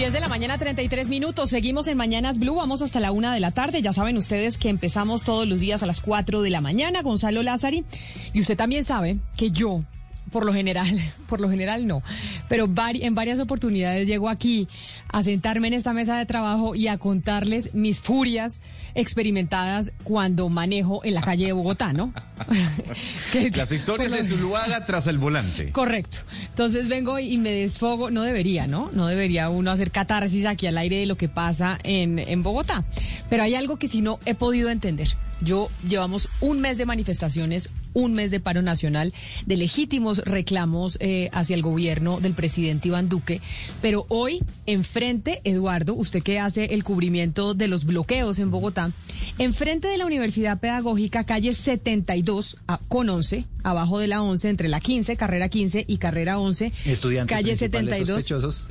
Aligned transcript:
10 0.00 0.14
de 0.14 0.20
la 0.20 0.28
mañana, 0.30 0.56
33 0.56 1.10
minutos. 1.10 1.50
Seguimos 1.50 1.86
en 1.86 1.98
Mañanas 1.98 2.38
Blue. 2.38 2.54
Vamos 2.54 2.80
hasta 2.80 3.00
la 3.00 3.12
una 3.12 3.34
de 3.34 3.40
la 3.40 3.50
tarde. 3.50 3.82
Ya 3.82 3.92
saben 3.92 4.16
ustedes 4.16 4.56
que 4.56 4.70
empezamos 4.70 5.24
todos 5.24 5.46
los 5.46 5.60
días 5.60 5.82
a 5.82 5.86
las 5.86 6.00
4 6.00 6.40
de 6.40 6.48
la 6.48 6.62
mañana. 6.62 7.02
Gonzalo 7.02 7.42
Lázari. 7.42 7.84
Y 8.32 8.40
usted 8.40 8.56
también 8.56 8.82
sabe 8.82 9.18
que 9.36 9.50
yo 9.50 9.84
por 10.30 10.44
lo 10.44 10.52
general, 10.52 10.88
por 11.28 11.40
lo 11.40 11.50
general 11.50 11.86
no, 11.86 12.02
pero 12.48 12.68
en 12.78 13.14
varias 13.14 13.40
oportunidades 13.40 14.08
llego 14.08 14.28
aquí 14.28 14.68
a 15.08 15.22
sentarme 15.22 15.68
en 15.68 15.74
esta 15.74 15.92
mesa 15.92 16.18
de 16.18 16.26
trabajo 16.26 16.74
y 16.74 16.88
a 16.88 16.98
contarles 16.98 17.74
mis 17.74 18.00
furias 18.00 18.60
experimentadas 18.94 19.92
cuando 20.04 20.48
manejo 20.48 21.04
en 21.04 21.14
la 21.14 21.20
calle 21.20 21.46
de 21.46 21.52
Bogotá, 21.52 21.92
¿no? 21.92 22.12
Las 23.54 23.72
historias 23.72 24.10
de 24.10 24.24
Zuluaga 24.24 24.84
tras 24.84 25.06
el 25.06 25.18
volante. 25.18 25.72
Correcto. 25.72 26.18
Entonces 26.48 26.88
vengo 26.88 27.18
y 27.18 27.36
me 27.38 27.52
desfogo, 27.52 28.10
no 28.10 28.22
debería, 28.22 28.66
¿no? 28.66 28.90
No 28.92 29.06
debería 29.06 29.48
uno 29.48 29.70
hacer 29.70 29.90
catarsis 29.90 30.46
aquí 30.46 30.66
al 30.66 30.78
aire 30.78 30.96
de 30.96 31.06
lo 31.06 31.16
que 31.16 31.28
pasa 31.28 31.78
en, 31.82 32.18
en 32.18 32.42
Bogotá. 32.42 32.84
Pero 33.28 33.42
hay 33.42 33.54
algo 33.54 33.76
que 33.76 33.88
si 33.88 34.02
no 34.02 34.18
he 34.24 34.34
podido 34.34 34.70
entender. 34.70 35.08
Yo 35.42 35.70
llevamos 35.88 36.28
un 36.40 36.60
mes 36.60 36.76
de 36.78 36.86
manifestaciones, 36.86 37.70
un 37.94 38.12
mes 38.12 38.30
de 38.30 38.40
paro 38.40 38.62
nacional, 38.62 39.12
de 39.46 39.56
legítimos 39.56 40.18
reclamos 40.18 40.96
eh, 41.00 41.30
hacia 41.32 41.54
el 41.54 41.62
gobierno 41.62 42.20
del 42.20 42.34
presidente 42.34 42.88
Iván 42.88 43.08
Duque, 43.08 43.40
pero 43.80 44.06
hoy 44.08 44.42
enfrente, 44.66 45.40
Eduardo, 45.44 45.94
usted 45.94 46.22
que 46.22 46.38
hace 46.38 46.66
el 46.66 46.84
cubrimiento 46.84 47.54
de 47.54 47.68
los 47.68 47.84
bloqueos 47.84 48.38
en 48.38 48.50
Bogotá, 48.50 48.92
enfrente 49.38 49.88
de 49.88 49.98
la 49.98 50.06
Universidad 50.06 50.60
Pedagógica, 50.60 51.24
calle 51.24 51.54
72 51.54 52.58
con 52.88 53.08
11, 53.08 53.46
abajo 53.62 53.98
de 53.98 54.08
la 54.08 54.22
11, 54.22 54.48
entre 54.48 54.68
la 54.68 54.80
15, 54.80 55.16
carrera 55.16 55.48
15 55.48 55.84
y 55.88 55.96
carrera 55.98 56.38
11, 56.38 56.72
estudiantes 56.84 57.36
calle 57.36 57.56
72. 57.56 58.08
Sospechosos. 58.08 58.66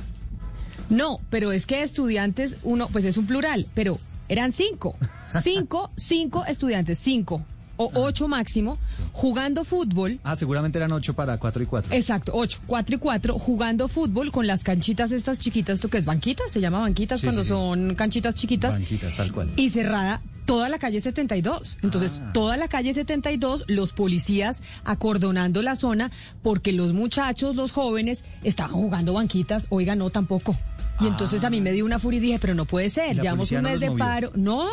No, 0.88 1.20
pero 1.30 1.52
es 1.52 1.66
que 1.66 1.82
estudiantes, 1.82 2.56
uno, 2.64 2.88
pues 2.88 3.04
es 3.04 3.16
un 3.16 3.26
plural, 3.26 3.68
pero 3.74 4.00
eran 4.30 4.52
cinco, 4.52 4.96
cinco, 5.42 5.90
cinco 5.96 6.44
estudiantes, 6.46 6.98
cinco 6.98 7.44
o 7.82 7.90
ocho 7.94 8.28
máximo, 8.28 8.76
jugando 9.12 9.64
fútbol. 9.64 10.20
Ah, 10.22 10.36
seguramente 10.36 10.76
eran 10.78 10.92
ocho 10.92 11.14
para 11.14 11.38
cuatro 11.38 11.62
y 11.62 11.66
cuatro. 11.66 11.94
Exacto, 11.94 12.32
ocho, 12.34 12.60
cuatro 12.66 12.96
y 12.96 12.98
cuatro, 12.98 13.38
jugando 13.38 13.88
fútbol 13.88 14.30
con 14.30 14.46
las 14.46 14.64
canchitas 14.64 15.12
estas 15.12 15.38
chiquitas, 15.38 15.76
¿esto 15.76 15.88
qué 15.88 15.96
es? 15.96 16.04
¿Banquitas? 16.04 16.50
¿Se 16.52 16.60
llama 16.60 16.80
banquitas 16.80 17.22
cuando 17.22 17.42
son 17.42 17.94
canchitas 17.94 18.34
chiquitas? 18.34 18.72
Banquitas, 18.74 19.16
tal 19.16 19.32
cual. 19.32 19.50
Y 19.56 19.70
cerrada 19.70 20.20
toda 20.44 20.68
la 20.68 20.78
calle 20.78 21.00
72. 21.00 21.78
Entonces, 21.82 22.20
Ah. 22.22 22.30
toda 22.34 22.56
la 22.58 22.68
calle 22.68 22.92
72, 22.92 23.64
los 23.68 23.92
policías 23.94 24.62
acordonando 24.84 25.62
la 25.62 25.74
zona 25.76 26.10
porque 26.42 26.72
los 26.72 26.92
muchachos, 26.92 27.56
los 27.56 27.72
jóvenes, 27.72 28.26
estaban 28.44 28.72
jugando 28.72 29.14
banquitas. 29.14 29.68
Oiga, 29.70 29.94
no, 29.96 30.10
tampoco. 30.10 30.54
Y 31.00 31.06
entonces 31.06 31.44
a 31.44 31.50
mí 31.50 31.60
me 31.60 31.72
dio 31.72 31.84
una 31.84 31.98
furia 31.98 32.18
y 32.18 32.20
dije, 32.20 32.38
pero 32.40 32.54
no 32.54 32.64
puede 32.66 32.90
ser, 32.90 33.12
¿Y 33.12 33.14
la 33.14 33.22
llevamos 33.22 33.50
un 33.52 33.62
no 33.62 33.68
mes 33.70 33.80
de 33.80 33.88
movió? 33.90 34.04
paro. 34.04 34.32
No, 34.34 34.66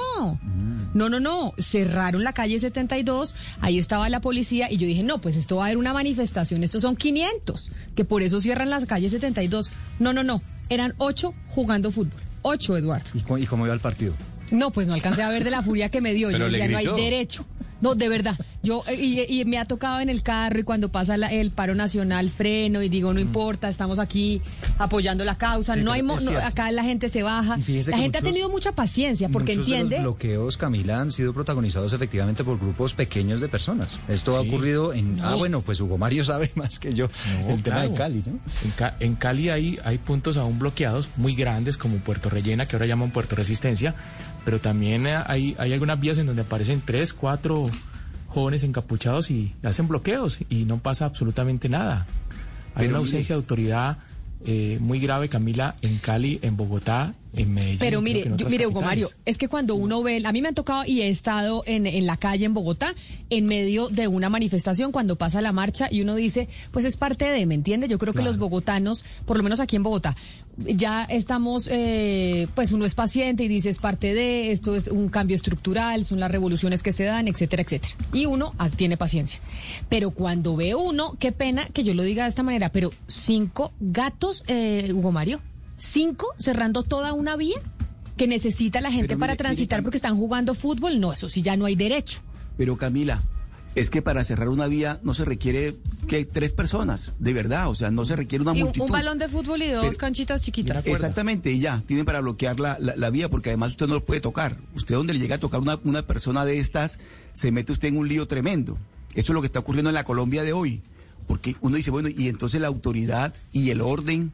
no, 0.93 1.09
no, 1.09 1.19
no. 1.19 1.53
Cerraron 1.57 2.23
la 2.23 2.33
calle 2.33 2.59
72, 2.59 3.35
ahí 3.61 3.79
estaba 3.79 4.09
la 4.09 4.19
policía 4.19 4.71
y 4.71 4.77
yo 4.77 4.87
dije, 4.87 5.03
no, 5.03 5.19
pues 5.19 5.35
esto 5.37 5.57
va 5.57 5.63
a 5.63 5.65
haber 5.67 5.77
una 5.77 5.93
manifestación, 5.93 6.63
estos 6.63 6.81
son 6.81 6.95
500, 6.95 7.71
que 7.95 8.03
por 8.05 8.21
eso 8.23 8.39
cierran 8.41 8.69
las 8.69 8.85
calles 8.85 9.11
72. 9.11 9.71
No, 9.99 10.11
no, 10.13 10.23
no, 10.23 10.41
eran 10.69 10.93
ocho 10.97 11.33
jugando 11.49 11.91
fútbol. 11.91 12.21
Ocho, 12.41 12.77
Eduardo. 12.77 13.09
¿Y 13.13 13.19
cómo, 13.21 13.37
y 13.37 13.45
cómo 13.45 13.65
iba 13.65 13.73
el 13.73 13.79
partido? 13.81 14.13
No, 14.51 14.71
pues 14.71 14.87
no 14.87 14.93
alcancé 14.93 15.23
a 15.23 15.29
ver 15.29 15.43
de 15.43 15.51
la 15.51 15.61
furia 15.61 15.89
que 15.89 16.01
me 16.01 16.13
dio. 16.13 16.27
Pero 16.31 16.45
yo 16.45 16.51
le 16.51 16.57
decía, 16.57 16.71
no 16.71 16.77
hay 16.77 16.85
gritó. 16.85 16.97
derecho. 16.97 17.45
No, 17.81 17.93
de 17.95 18.09
verdad. 18.09 18.35
Yo 18.63 18.83
eh, 18.87 18.95
y, 18.95 19.39
y 19.41 19.45
me 19.45 19.59
ha 19.59 19.65
tocado 19.65 19.99
en 20.01 20.09
el 20.09 20.23
carro 20.23 20.59
y 20.59 20.63
cuando 20.63 20.89
pasa 20.89 21.15
la- 21.15 21.27
el 21.31 21.51
paro 21.51 21.75
nacional 21.75 22.29
freno 22.29 22.81
y 22.81 22.89
digo, 22.89 23.13
no 23.13 23.19
importa, 23.19 23.69
estamos 23.69 23.99
aquí 23.99 24.41
apoyando 24.79 25.23
la 25.25 25.37
causa. 25.37 25.73
Mm. 25.73 25.79
Sí, 25.79 25.83
no 25.83 25.91
hay 25.91 26.01
no, 26.01 26.15
acá 26.43 26.71
la 26.71 26.83
gente 26.83 27.09
se 27.09 27.21
baja. 27.23 27.57
La 27.57 27.97
gente 27.97 28.17
ha 28.17 28.21
tenido 28.21 28.49
mucha 28.49 28.71
paciencia 28.71 29.29
porque 29.29 29.53
Muchos 29.53 29.67
de 29.67 29.73
entiende. 29.75 29.95
los 29.97 30.03
bloqueos, 30.05 30.57
Camila, 30.57 30.99
han 31.01 31.11
sido 31.11 31.33
protagonizados 31.33 31.93
efectivamente 31.93 32.43
por 32.43 32.59
grupos 32.59 32.93
pequeños 32.93 33.41
de 33.41 33.47
personas. 33.47 33.99
Esto 34.07 34.35
ha 34.35 34.41
ocurrido 34.41 34.93
en... 34.93 35.19
Ah, 35.21 35.35
bueno, 35.35 35.61
pues 35.61 35.79
Hugo 35.79 35.97
Mario 35.97 36.25
sabe 36.25 36.51
más 36.55 36.79
que 36.79 36.93
yo 36.93 37.09
No, 37.47 37.53
el 37.53 37.63
tema 37.63 37.81
de 37.81 37.87
claro. 37.89 37.95
Cali, 37.95 38.23
¿no? 38.25 38.39
En, 38.65 38.71
Ca- 38.75 38.95
en 38.99 39.15
Cali 39.15 39.49
hay, 39.49 39.77
hay 39.83 39.97
puntos 39.99 40.37
aún 40.37 40.57
bloqueados 40.59 41.09
muy 41.15 41.35
grandes 41.35 41.77
como 41.77 41.97
Puerto 41.97 42.29
Rellena, 42.29 42.65
que 42.65 42.75
ahora 42.75 42.85
llaman 42.87 43.11
Puerto 43.11 43.35
Resistencia, 43.35 43.93
pero 44.47 44.61
también 44.61 45.05
eh, 45.07 45.17
hay, 45.25 45.57
hay 45.59 45.73
algunas 45.73 45.99
vías 45.99 46.17
en 46.19 46.25
donde 46.25 46.43
aparecen 46.43 46.81
tres, 46.85 47.11
cuatro 47.13 47.69
jóvenes 48.27 48.63
encapuchados 48.63 49.29
y 49.29 49.51
hacen 49.61 49.89
bloqueos 49.89 50.39
y 50.49 50.63
no 50.63 50.77
pasa 50.77 51.03
absolutamente 51.03 51.67
nada. 51.67 52.07
Hay 52.73 52.87
Pero 52.87 52.91
una 52.91 52.99
mire- 52.99 53.09
ausencia 53.09 53.35
de 53.35 53.41
autoridad 53.41 53.97
eh, 54.45 54.77
muy 54.79 54.99
grave, 55.01 55.27
Camila, 55.27 55.75
en 55.81 55.97
Cali, 55.97 56.39
en 56.43 56.55
Bogotá, 56.55 57.13
en 57.33 57.53
Medellín. 57.53 57.79
Pero 57.79 58.01
mire, 58.01 58.31
yo- 58.37 58.47
mire, 58.47 58.67
Hugo. 58.67 58.81
Mario, 58.81 59.09
es 59.25 59.37
que 59.37 59.47
cuando 59.49 59.75
uno 59.75 60.01
ve, 60.03 60.21
a 60.23 60.31
mí 60.31 60.41
me 60.41 60.47
han 60.47 60.55
tocado 60.55 60.85
y 60.85 61.01
he 61.01 61.09
estado 61.09 61.63
en, 61.65 61.85
en 61.87 62.05
la 62.05 62.15
calle 62.17 62.45
en 62.45 62.53
Bogotá, 62.53 62.93
en 63.29 63.47
medio 63.47 63.89
de 63.89 64.07
una 64.07 64.29
manifestación, 64.29 64.91
cuando 64.93 65.17
pasa 65.17 65.41
la 65.41 65.51
marcha 65.51 65.89
y 65.91 66.01
uno 66.01 66.15
dice, 66.15 66.47
pues 66.71 66.85
es 66.85 66.95
parte 66.95 67.25
de, 67.25 67.45
¿me 67.47 67.55
entiende? 67.55 67.87
Yo 67.89 67.97
creo 67.97 68.13
que 68.13 68.21
los 68.21 68.37
bogotanos, 68.37 69.03
por 69.25 69.35
lo 69.37 69.43
menos 69.43 69.59
aquí 69.59 69.75
en 69.75 69.83
Bogotá, 69.83 70.15
ya 70.57 71.03
estamos, 71.03 71.67
eh, 71.71 72.47
pues 72.55 72.71
uno 72.71 72.85
es 72.85 72.95
paciente 72.95 73.43
y 73.43 73.47
dice 73.47 73.69
es 73.69 73.77
parte 73.77 74.13
de, 74.13 74.51
esto 74.51 74.75
es 74.75 74.87
un 74.87 75.09
cambio 75.09 75.35
estructural, 75.35 76.03
son 76.05 76.19
las 76.19 76.31
revoluciones 76.31 76.83
que 76.83 76.91
se 76.91 77.03
dan, 77.03 77.27
etcétera, 77.27 77.61
etcétera. 77.63 77.93
Y 78.13 78.25
uno 78.25 78.53
as- 78.57 78.75
tiene 78.75 78.97
paciencia. 78.97 79.39
Pero 79.89 80.11
cuando 80.11 80.55
ve 80.55 80.73
uno, 80.75 81.15
qué 81.19 81.31
pena 81.31 81.67
que 81.67 81.83
yo 81.83 81.93
lo 81.93 82.03
diga 82.03 82.23
de 82.23 82.29
esta 82.29 82.43
manera, 82.43 82.69
pero 82.69 82.89
cinco 83.07 83.71
gatos, 83.79 84.43
eh, 84.47 84.91
Hugo 84.93 85.11
Mario, 85.11 85.41
cinco 85.77 86.27
cerrando 86.39 86.83
toda 86.83 87.13
una 87.13 87.35
vía 87.35 87.57
que 88.17 88.27
necesita 88.27 88.81
la 88.81 88.91
gente 88.91 89.15
para 89.15 89.35
transitar 89.35 89.79
mire, 89.79 89.83
porque 89.83 89.97
están 89.97 90.17
jugando 90.17 90.55
fútbol, 90.55 90.99
no, 90.99 91.13
eso 91.13 91.29
sí 91.29 91.43
ya 91.43 91.55
no 91.55 91.65
hay 91.65 91.75
derecho. 91.75 92.21
Pero 92.57 92.75
Camila, 92.77 93.23
es 93.79 93.89
que 93.89 94.01
para 94.01 94.23
cerrar 94.23 94.49
una 94.49 94.67
vía 94.67 94.99
no 95.03 95.13
se 95.13 95.23
requiere 95.25 95.75
que 96.07 96.25
tres 96.25 96.53
personas, 96.53 97.13
de 97.19 97.33
verdad, 97.33 97.69
o 97.69 97.75
sea, 97.75 97.91
no 97.91 98.05
se 98.05 98.15
requiere 98.15 98.41
una 98.43 98.53
Y 98.53 98.61
un, 98.61 98.65
multitud. 98.65 98.85
un 98.85 98.91
balón 98.91 99.17
de 99.17 99.27
fútbol 99.29 99.61
y 99.61 99.69
dos 99.69 99.85
Pero- 99.85 99.97
canchitas 99.97 100.41
chiquitas. 100.41 100.85
Exactamente, 100.85 101.51
y 101.51 101.59
ya, 101.59 101.83
tienen 101.85 102.05
para 102.05 102.21
bloquear 102.21 102.59
la, 102.59 102.77
la- 102.79 102.95
la 102.95 103.09
vía, 103.09 103.29
porque 103.29 103.49
además 103.49 103.71
usted 103.71 103.87
no 103.87 103.95
lo 103.95 104.05
puede 104.05 104.21
tocar. 104.21 104.57
Usted 104.75 104.95
donde 104.95 105.13
le 105.13 105.19
llega 105.19 105.35
a 105.35 105.39
tocar 105.39 105.59
una, 105.61 105.79
una 105.83 106.01
persona 106.01 106.43
de 106.45 106.59
estas, 106.59 106.99
se 107.33 107.51
mete 107.51 107.71
usted 107.73 107.89
en 107.89 107.97
un 107.97 108.07
lío 108.07 108.27
tremendo. 108.27 108.77
Eso 109.13 109.31
es 109.31 109.35
lo 109.35 109.41
que 109.41 109.47
está 109.47 109.59
ocurriendo 109.59 109.89
en 109.89 109.95
la 109.95 110.03
Colombia 110.03 110.43
de 110.43 110.53
hoy. 110.53 110.81
Porque 111.27 111.55
uno 111.61 111.75
dice, 111.75 111.91
bueno, 111.91 112.07
y 112.09 112.29
entonces 112.29 112.61
la 112.61 112.67
autoridad 112.67 113.33
y 113.51 113.69
el 113.71 113.81
orden, 113.81 114.31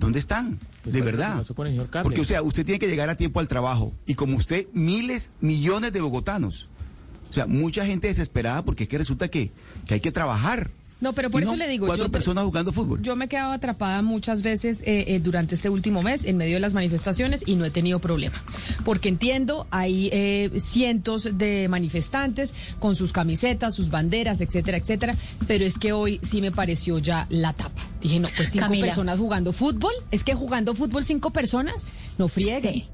¿dónde 0.00 0.18
están? 0.18 0.58
Pues 0.82 0.92
de 0.94 1.00
verdad. 1.02 1.44
Porque, 2.02 2.20
o 2.20 2.24
sea, 2.24 2.42
usted 2.42 2.64
tiene 2.64 2.78
que 2.78 2.88
llegar 2.88 3.08
a 3.10 3.16
tiempo 3.16 3.40
al 3.40 3.48
trabajo. 3.48 3.92
Y 4.06 4.14
como 4.14 4.36
usted, 4.36 4.66
miles, 4.72 5.32
millones 5.40 5.92
de 5.92 6.00
bogotanos. 6.00 6.68
O 7.28 7.32
sea, 7.32 7.46
mucha 7.46 7.84
gente 7.86 8.08
desesperada 8.08 8.62
porque 8.64 8.84
es 8.84 8.88
que 8.88 8.98
resulta 8.98 9.28
que, 9.28 9.50
que 9.86 9.94
hay 9.94 10.00
que 10.00 10.12
trabajar. 10.12 10.70
No, 10.98 11.12
pero 11.12 11.28
por 11.30 11.42
Y 11.42 11.44
eso 11.44 11.52
no, 11.52 11.58
le 11.58 11.68
digo. 11.68 11.84
Cuatro 11.86 12.06
yo- 12.06 12.10
personas 12.10 12.44
jugando 12.46 12.72
fútbol. 12.72 13.02
Yo 13.02 13.16
me 13.16 13.26
he 13.26 13.28
quedado 13.28 13.52
atrapada 13.52 14.00
muchas 14.00 14.40
veces 14.40 14.80
eh, 14.86 15.04
eh, 15.08 15.20
durante 15.22 15.54
este 15.54 15.68
último 15.68 16.02
mes 16.02 16.24
en 16.24 16.38
medio 16.38 16.54
de 16.54 16.60
las 16.60 16.72
manifestaciones 16.72 17.42
y 17.44 17.56
no 17.56 17.66
he 17.66 17.70
tenido 17.70 17.98
problema. 17.98 18.42
Porque 18.82 19.10
entiendo, 19.10 19.66
hay 19.70 20.08
eh, 20.10 20.50
cientos 20.58 21.28
de 21.36 21.68
manifestantes 21.68 22.54
con 22.78 22.96
sus 22.96 23.12
camisetas, 23.12 23.74
sus 23.74 23.90
banderas, 23.90 24.40
etcétera, 24.40 24.78
etcétera. 24.78 25.14
Pero 25.46 25.66
es 25.66 25.78
que 25.78 25.92
hoy 25.92 26.18
sí 26.22 26.40
me 26.40 26.50
pareció 26.50 26.98
ya 26.98 27.26
la 27.28 27.52
tapa. 27.52 27.82
Dije, 28.00 28.18
no, 28.18 28.28
pues 28.34 28.48
cinco 28.52 28.64
Camila. 28.64 28.86
personas 28.86 29.18
jugando 29.18 29.52
fútbol. 29.52 29.92
Es 30.10 30.24
que 30.24 30.32
jugando 30.34 30.74
fútbol 30.74 31.04
cinco 31.04 31.28
personas, 31.30 31.84
no 32.16 32.28
frieguen. 32.28 32.62
Sí. 32.62 32.84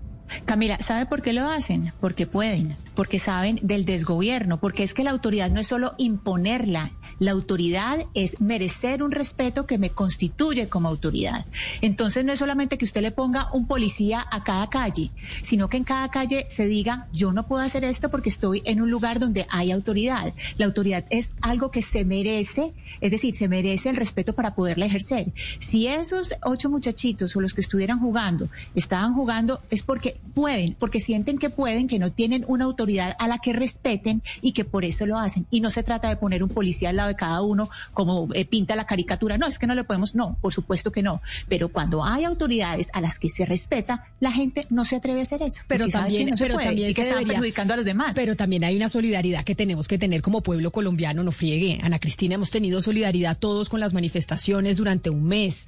Camila, 0.44 0.78
¿sabe 0.80 1.06
por 1.06 1.22
qué 1.22 1.32
lo 1.32 1.48
hacen? 1.48 1.92
Porque 2.00 2.26
pueden, 2.26 2.76
porque 2.94 3.18
saben 3.18 3.58
del 3.62 3.84
desgobierno, 3.84 4.58
porque 4.58 4.82
es 4.82 4.94
que 4.94 5.04
la 5.04 5.10
autoridad 5.10 5.50
no 5.50 5.60
es 5.60 5.66
solo 5.66 5.94
imponerla, 5.98 6.90
la 7.22 7.30
autoridad 7.30 8.04
es 8.14 8.40
merecer 8.40 9.00
un 9.00 9.12
respeto 9.12 9.64
que 9.64 9.78
me 9.78 9.90
constituye 9.90 10.68
como 10.68 10.88
autoridad. 10.88 11.46
Entonces 11.80 12.24
no 12.24 12.32
es 12.32 12.40
solamente 12.40 12.78
que 12.78 12.84
usted 12.84 13.00
le 13.00 13.12
ponga 13.12 13.48
un 13.52 13.68
policía 13.68 14.26
a 14.28 14.42
cada 14.42 14.68
calle, 14.68 15.12
sino 15.40 15.68
que 15.68 15.76
en 15.76 15.84
cada 15.84 16.08
calle 16.08 16.46
se 16.48 16.66
diga, 16.66 17.06
yo 17.12 17.32
no 17.32 17.46
puedo 17.46 17.62
hacer 17.62 17.84
esto 17.84 18.10
porque 18.10 18.28
estoy 18.28 18.62
en 18.64 18.82
un 18.82 18.90
lugar 18.90 19.20
donde 19.20 19.46
hay 19.50 19.70
autoridad. 19.70 20.34
La 20.58 20.66
autoridad 20.66 21.04
es 21.10 21.32
algo 21.42 21.70
que 21.70 21.80
se 21.80 22.04
merece, 22.04 22.72
es 23.00 23.12
decir, 23.12 23.34
se 23.34 23.46
merece 23.46 23.90
el 23.90 23.96
respeto 23.96 24.32
para 24.32 24.56
poderla 24.56 24.86
ejercer. 24.86 25.32
Si 25.60 25.86
esos 25.86 26.34
ocho 26.42 26.70
muchachitos 26.70 27.36
o 27.36 27.40
los 27.40 27.54
que 27.54 27.60
estuvieran 27.60 28.00
jugando 28.00 28.48
estaban 28.74 29.14
jugando 29.14 29.60
es 29.70 29.84
porque 29.84 30.16
pueden, 30.34 30.74
porque 30.74 30.98
sienten 30.98 31.38
que 31.38 31.50
pueden, 31.50 31.86
que 31.86 32.00
no 32.00 32.10
tienen 32.10 32.44
una 32.48 32.64
autoridad 32.64 33.14
a 33.20 33.28
la 33.28 33.38
que 33.38 33.52
respeten 33.52 34.22
y 34.40 34.54
que 34.54 34.64
por 34.64 34.84
eso 34.84 35.06
lo 35.06 35.18
hacen. 35.18 35.46
Y 35.52 35.60
no 35.60 35.70
se 35.70 35.84
trata 35.84 36.08
de 36.08 36.16
poner 36.16 36.42
un 36.42 36.48
policía 36.48 36.88
al 36.88 36.96
lado 36.96 37.11
de 37.12 37.16
cada 37.16 37.42
uno 37.42 37.70
como 37.94 38.28
eh, 38.34 38.44
pinta 38.44 38.76
la 38.76 38.86
caricatura. 38.86 39.38
No, 39.38 39.46
es 39.46 39.58
que 39.58 39.66
no 39.66 39.74
le 39.74 39.84
podemos, 39.84 40.14
no, 40.14 40.36
por 40.40 40.52
supuesto 40.52 40.90
que 40.92 41.02
no. 41.02 41.20
Pero 41.48 41.70
cuando 41.70 42.04
hay 42.04 42.24
autoridades 42.24 42.88
a 42.92 43.00
las 43.00 43.18
que 43.18 43.30
se 43.30 43.46
respeta, 43.46 44.06
la 44.20 44.32
gente 44.32 44.66
no 44.70 44.84
se 44.84 44.96
atreve 44.96 45.20
a 45.20 45.22
hacer 45.22 45.42
eso. 45.42 45.62
Pero 45.68 45.88
también, 45.88 46.24
que 46.26 46.30
no 46.32 46.36
se 46.36 46.44
pero 46.44 46.54
puede 46.54 46.66
también 46.68 46.90
y 46.90 46.94
que 46.94 47.02
se 47.02 47.08
están 47.08 47.20
debería- 47.20 47.40
perjudicando 47.40 47.74
a 47.74 47.76
los 47.76 47.84
demás. 47.86 48.12
Pero 48.14 48.36
también 48.36 48.64
hay 48.64 48.76
una 48.76 48.88
solidaridad 48.88 49.44
que 49.44 49.54
tenemos 49.54 49.88
que 49.88 49.98
tener 49.98 50.22
como 50.22 50.42
pueblo 50.42 50.70
colombiano, 50.72 51.22
no 51.22 51.32
friegue. 51.32 51.78
Ana 51.82 51.98
Cristina, 51.98 52.34
hemos 52.36 52.50
tenido 52.50 52.82
solidaridad 52.82 53.36
todos 53.38 53.68
con 53.68 53.80
las 53.80 53.92
manifestaciones 53.94 54.76
durante 54.78 55.10
un 55.10 55.24
mes. 55.24 55.66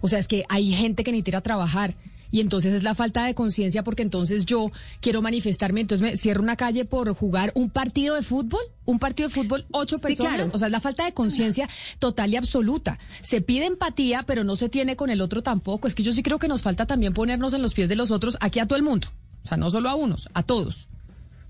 O 0.00 0.08
sea, 0.08 0.18
es 0.18 0.28
que 0.28 0.44
hay 0.48 0.72
gente 0.74 1.04
que 1.04 1.12
necesita 1.12 1.40
trabajar. 1.40 1.94
Y 2.34 2.40
entonces 2.40 2.74
es 2.74 2.82
la 2.82 2.96
falta 2.96 3.24
de 3.26 3.34
conciencia 3.36 3.84
porque 3.84 4.02
entonces 4.02 4.44
yo 4.44 4.72
quiero 5.00 5.22
manifestarme, 5.22 5.82
entonces 5.82 6.02
me 6.02 6.16
cierro 6.16 6.42
una 6.42 6.56
calle 6.56 6.84
por 6.84 7.14
jugar 7.14 7.52
un 7.54 7.70
partido 7.70 8.16
de 8.16 8.22
fútbol, 8.22 8.58
un 8.86 8.98
partido 8.98 9.28
de 9.28 9.34
fútbol, 9.36 9.66
ocho 9.70 9.98
Sí, 9.98 10.02
personas. 10.02 10.34
claro. 10.34 10.50
O 10.52 10.58
sea, 10.58 10.66
es 10.66 10.72
la 10.72 10.80
falta 10.80 11.04
de 11.04 11.12
conciencia 11.14 11.68
total 12.00 12.32
y 12.32 12.36
absoluta. 12.36 12.98
Se 13.22 13.40
pide 13.40 13.66
empatía, 13.66 14.24
pero 14.24 14.42
no 14.42 14.56
se 14.56 14.68
tiene 14.68 14.96
con 14.96 15.10
el 15.10 15.20
otro 15.20 15.44
tampoco. 15.44 15.86
Es 15.86 15.94
que 15.94 16.02
yo 16.02 16.12
sí 16.12 16.24
creo 16.24 16.40
que 16.40 16.48
nos 16.48 16.62
falta 16.62 16.86
también 16.86 17.14
ponernos 17.14 17.52
en 17.52 17.62
los 17.62 17.72
pies 17.72 17.88
de 17.88 17.94
los 17.94 18.10
otros, 18.10 18.36
aquí 18.40 18.58
a 18.58 18.66
todo 18.66 18.78
el 18.78 18.82
mundo. 18.82 19.06
O 19.44 19.46
sea, 19.46 19.56
no 19.56 19.70
solo 19.70 19.88
a 19.88 19.94
unos, 19.94 20.28
a 20.34 20.42
todos. 20.42 20.88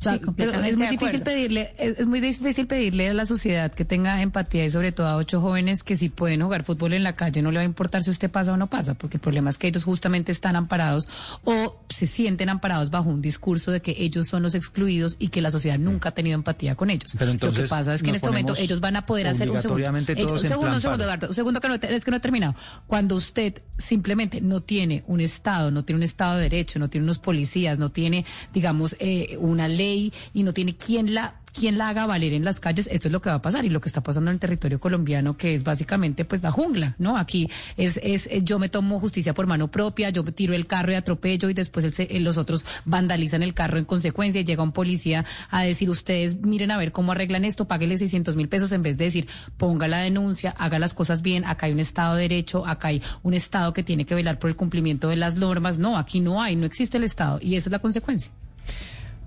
O 0.07 0.11
sea, 0.11 0.19
Sí, 0.19 0.33
Pero 0.37 0.53
es 0.53 0.77
muy 0.77 0.87
difícil 0.89 1.23
pedirle, 1.23 1.75
es, 1.79 2.01
es 2.01 2.07
muy 2.07 2.21
difícil 2.21 2.67
pedirle 2.67 3.09
a 3.09 3.15
la 3.15 3.27
sociedad 3.27 3.73
que 3.73 3.85
tenga 3.85 4.21
empatía 4.21 4.65
y 4.65 4.71
sobre 4.71 4.93
todo 4.93 5.07
a 5.07 5.17
ocho 5.17 5.41
jóvenes 5.41 5.83
que 5.83 5.97
si 5.97 6.09
pueden 6.09 6.43
jugar 6.43 6.63
fútbol 6.63 6.93
en 6.93 7.03
la 7.03 7.17
calle 7.17 7.43
no 7.43 7.51
le 7.51 7.59
va 7.59 7.63
a 7.63 7.67
importar 7.67 8.03
si 8.03 8.11
usted 8.11 8.31
pasa 8.31 8.53
o 8.53 8.57
no 8.57 8.69
pasa, 8.69 8.95
porque 8.95 9.17
el 9.17 9.21
problema 9.21 9.51
es 9.51 9.59
que 9.59 9.67
ellos 9.69 9.85
justamente 9.85 10.33
están 10.33 10.57
amparados 10.57 11.07
o 11.45 11.81
se 11.89 12.07
sienten 12.07 12.49
amparados 12.49 12.91
bajo 12.91 13.09
un 13.09 13.23
discurso 13.23 13.71
de 13.71 13.81
que 13.81 13.95
ellos 13.99 14.27
son 14.27 14.43
los 14.43 14.55
excluidos 14.55 15.17
y 15.19 15.29
que 15.29 15.41
la 15.41 15.51
sociedad 15.51 15.79
nunca 15.79 16.11
ha 16.11 16.13
tenido 16.13 16.35
empatía 16.35 16.75
con 16.75 16.91
ellos. 16.91 17.15
Pero 17.19 17.33
Lo 17.33 17.39
que 17.39 17.47
entonces 17.47 17.71
pasa 17.71 17.95
es 17.95 18.03
que 18.03 18.11
en 18.11 18.17
este 18.17 18.29
momento 18.29 18.55
ellos 18.57 18.81
van 18.81 18.97
a 18.97 19.07
poder 19.07 19.27
hacer 19.29 19.51
un 19.51 19.57
segundo. 19.61 19.75
obligatoriamente 19.75 20.13
Eh, 20.13 20.25
un 20.27 20.33
en 20.33 20.39
segundo, 20.39 20.61
plan 20.61 20.75
un 20.75 20.81
segundo. 20.81 21.05
Eduardo, 21.05 21.29
un 21.29 21.35
segundo 21.35 21.61
que 21.61 21.69
no, 21.69 21.75
es 21.75 22.05
que 22.05 22.11
no 22.11 22.17
he 22.17 22.21
terminado. 22.21 22.55
Cuando 22.87 23.17
usted 23.17 23.63
simplemente 23.79 24.41
no 24.41 24.61
tiene 24.61 25.05
un 25.07 25.21
Estado, 25.21 25.71
no 25.71 25.85
tiene 25.85 25.99
un 25.99 26.03
Estado 26.05 26.37
de 26.37 26.45
Derecho, 26.45 26.79
no 26.79 26.91
tiene 26.91 27.05
unos 27.05 27.19
policías, 27.19 27.79
no 27.79 27.91
tiene, 27.91 28.25
digamos, 28.53 28.97
eh, 29.01 29.37
una 29.41 29.69
ley 29.69 30.13
y 30.33 30.43
no 30.43 30.53
tiene 30.53 30.77
quien 30.77 31.15
la 31.15 31.41
quien 31.55 31.79
la 31.79 31.89
haga 31.89 32.07
valer 32.07 32.33
en 32.33 32.45
las 32.45 32.61
calles, 32.61 32.89
esto 32.91 33.09
es 33.09 33.13
lo 33.13 33.23
que 33.23 33.31
va 33.31 33.37
a 33.37 33.43
pasar 33.43 33.65
y 33.65 33.71
lo 33.71 33.81
que 33.81 33.89
está 33.89 34.03
pasando 34.03 34.31
en 34.31 34.35
el 34.35 34.41
territorio 34.41 34.81
colombiano, 34.81 35.37
que 35.37 35.55
es 35.55 35.63
básicamente 35.63 36.25
pues 36.25 36.43
la 36.43 36.51
jungla, 36.51 36.97
¿no? 36.99 37.17
Aquí 37.17 37.49
es, 37.77 37.99
es, 38.03 38.29
es 38.31 38.45
yo 38.45 38.59
me 38.59 38.69
tomo 38.69 38.99
justicia 38.99 39.35
por 39.35 39.47
mano 39.47 39.69
propia, 39.69 40.11
yo 40.11 40.25
tiro 40.25 40.53
el 40.55 40.67
carro 40.67 40.93
y 40.93 40.97
atropello 40.97 41.49
y 41.49 41.55
después 41.55 41.85
el 41.85 41.95
eh, 42.11 42.21
los 42.21 42.39
otros 42.39 42.65
vandalizan 42.85 43.43
el 43.43 43.55
carro 43.55 43.79
en 43.79 43.85
consecuencia 43.85 44.41
y 44.41 44.45
llega 44.45 44.63
un 44.63 44.73
policía 44.73 45.25
a 45.51 45.63
decir, 45.63 45.89
ustedes 45.89 46.41
miren 46.41 46.73
a 46.73 46.77
ver 46.77 46.91
cómo 46.91 47.13
arreglan 47.13 47.45
esto, 47.45 47.67
páguenle 47.67 47.99
600 47.99 48.35
mil 48.35 48.49
pesos 48.49 48.73
en 48.73 48.83
vez 48.83 48.99
de 48.99 49.05
decir, 49.05 49.29
ponga 49.57 49.87
la 49.87 49.99
denuncia, 49.99 50.51
haga 50.59 50.79
las 50.81 50.93
cosas 50.93 51.23
bien, 51.23 51.45
acá 51.45 51.67
hay 51.67 51.73
un 51.73 51.81
Estado 51.81 52.17
de 52.17 52.23
Derecho, 52.23 52.67
acá 52.67 52.89
hay 52.89 53.03
un 53.23 53.35
Estado 53.35 53.73
que 53.73 53.83
tiene 53.83 54.05
que 54.05 54.15
velar 54.15 54.39
por 54.39 54.51
el 54.51 54.57
cumplimiento 54.57 55.09
de 55.09 55.17
las 55.17 55.37
normas, 55.37 55.79
no, 55.79 55.97
aquí 55.97 56.21
no 56.21 56.43
hay, 56.43 56.57
no 56.57 56.67
existe 56.67 56.97
el 56.97 57.05
Estado 57.05 57.39
y 57.41 57.55
esa 57.57 57.69
es 57.69 57.73
la 57.73 57.79
consecuencia. 57.79 58.33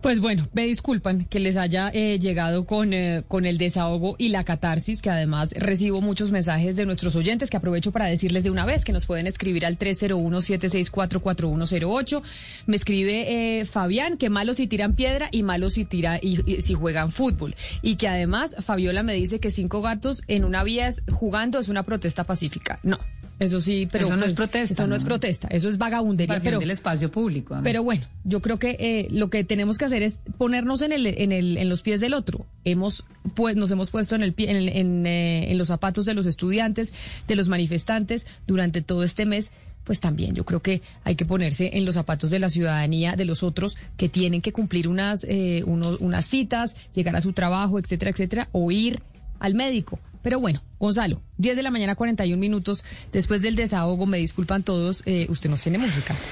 Pues 0.07 0.21
bueno, 0.21 0.47
me 0.53 0.65
disculpan 0.65 1.25
que 1.25 1.41
les 1.41 1.57
haya 1.57 1.91
eh, 1.93 2.17
llegado 2.17 2.65
con, 2.65 2.93
eh, 2.93 3.25
con 3.27 3.45
el 3.45 3.57
desahogo 3.57 4.15
y 4.17 4.29
la 4.29 4.45
catarsis, 4.45 5.01
que 5.01 5.09
además 5.09 5.53
recibo 5.57 5.99
muchos 5.99 6.31
mensajes 6.31 6.77
de 6.77 6.85
nuestros 6.85 7.17
oyentes, 7.17 7.49
que 7.49 7.57
aprovecho 7.57 7.91
para 7.91 8.05
decirles 8.05 8.45
de 8.45 8.49
una 8.49 8.65
vez 8.65 8.85
que 8.85 8.93
nos 8.93 9.05
pueden 9.05 9.27
escribir 9.27 9.65
al 9.65 9.77
301-764-4108. 9.77 12.21
Me 12.67 12.77
escribe 12.77 13.59
eh, 13.59 13.65
Fabián 13.65 14.15
que 14.15 14.29
malo 14.29 14.53
si 14.53 14.67
tiran 14.67 14.95
piedra 14.95 15.27
y 15.29 15.43
malo 15.43 15.69
si, 15.69 15.83
tira, 15.83 16.19
y, 16.21 16.61
si 16.61 16.73
juegan 16.73 17.11
fútbol. 17.11 17.57
Y 17.81 17.97
que 17.97 18.07
además 18.07 18.55
Fabiola 18.61 19.03
me 19.03 19.11
dice 19.11 19.41
que 19.41 19.51
cinco 19.51 19.81
gatos 19.81 20.21
en 20.29 20.45
una 20.45 20.63
vía 20.63 20.89
jugando 21.11 21.59
es 21.59 21.67
una 21.67 21.83
protesta 21.83 22.23
pacífica. 22.23 22.79
No. 22.81 22.97
Eso 23.39 23.61
sí, 23.61 23.87
pero 23.91 24.05
Eso 24.07 24.15
no 24.15 24.21
pues, 24.21 24.31
es 24.31 24.35
protesta, 24.37 24.73
Eso 24.73 24.83
no, 24.83 24.89
¿no? 24.89 24.95
es 24.95 25.03
protesta, 25.03 25.47
eso 25.49 25.69
es 25.69 25.77
vagabundería. 25.77 26.39
Pero, 26.41 26.59
del 26.59 26.71
espacio 26.71 27.11
público. 27.11 27.59
pero 27.63 27.83
bueno, 27.83 28.05
yo 28.23 28.41
creo 28.41 28.57
que 28.57 28.77
eh, 28.79 29.07
lo 29.11 29.29
que 29.29 29.43
tenemos 29.43 29.77
que 29.77 29.85
hacer 29.85 30.01
es 30.01 30.17
ponernos 30.39 30.81
en 30.81 30.91
el, 30.91 31.05
en 31.05 31.31
el, 31.31 31.57
en 31.57 31.69
los 31.69 31.83
pies 31.83 32.01
del 32.01 32.15
otro. 32.15 32.47
Hemos, 32.65 33.05
pues, 33.35 33.55
nos 33.55 33.69
hemos 33.69 33.91
puesto 33.91 34.15
en 34.15 34.23
el 34.23 34.33
pie, 34.33 34.49
en, 34.49 34.57
en, 34.69 35.05
eh, 35.05 35.51
en 35.51 35.57
los 35.59 35.67
zapatos 35.67 36.05
de 36.05 36.15
los 36.15 36.25
estudiantes, 36.25 36.93
de 37.27 37.35
los 37.35 37.47
manifestantes 37.47 38.25
durante 38.47 38.81
todo 38.81 39.03
este 39.03 39.25
mes. 39.27 39.51
Pues 39.83 39.99
también 40.01 40.33
yo 40.35 40.43
creo 40.43 40.61
que 40.61 40.81
hay 41.05 41.15
que 41.15 41.23
ponerse 41.25 41.77
en 41.77 41.85
los 41.85 41.95
zapatos 41.95 42.29
de 42.31 42.39
la 42.39 42.49
ciudadanía, 42.49 43.15
de 43.15 43.23
los 43.23 43.41
otros 43.43 43.77
que 43.97 44.09
tienen 44.09 44.41
que 44.41 44.51
cumplir 44.51 44.87
unas, 44.89 45.23
eh, 45.29 45.61
uno- 45.65 45.95
unas 46.01 46.25
citas, 46.25 46.75
llegar 46.93 47.15
a 47.15 47.21
su 47.21 47.31
trabajo, 47.33 47.79
etcétera, 47.79 48.11
etcétera, 48.11 48.49
o 48.51 48.69
ir 48.71 48.99
al 49.39 49.53
médico. 49.53 49.99
Pero 50.23 50.41
bueno, 50.41 50.61
Gonzalo, 50.79 51.23
10 51.37 51.55
de 51.55 51.63
la 51.63 51.71
mañana, 51.71 51.95
41 51.95 52.39
minutos. 52.39 52.83
Después 53.11 53.41
del 53.41 53.55
desahogo, 53.55 54.05
me 54.05 54.17
disculpan 54.17 54.61
todos, 54.63 55.01
eh, 55.05 55.25
usted 55.29 55.49
nos 55.49 55.61
tiene 55.61 55.77
música. 55.77 56.15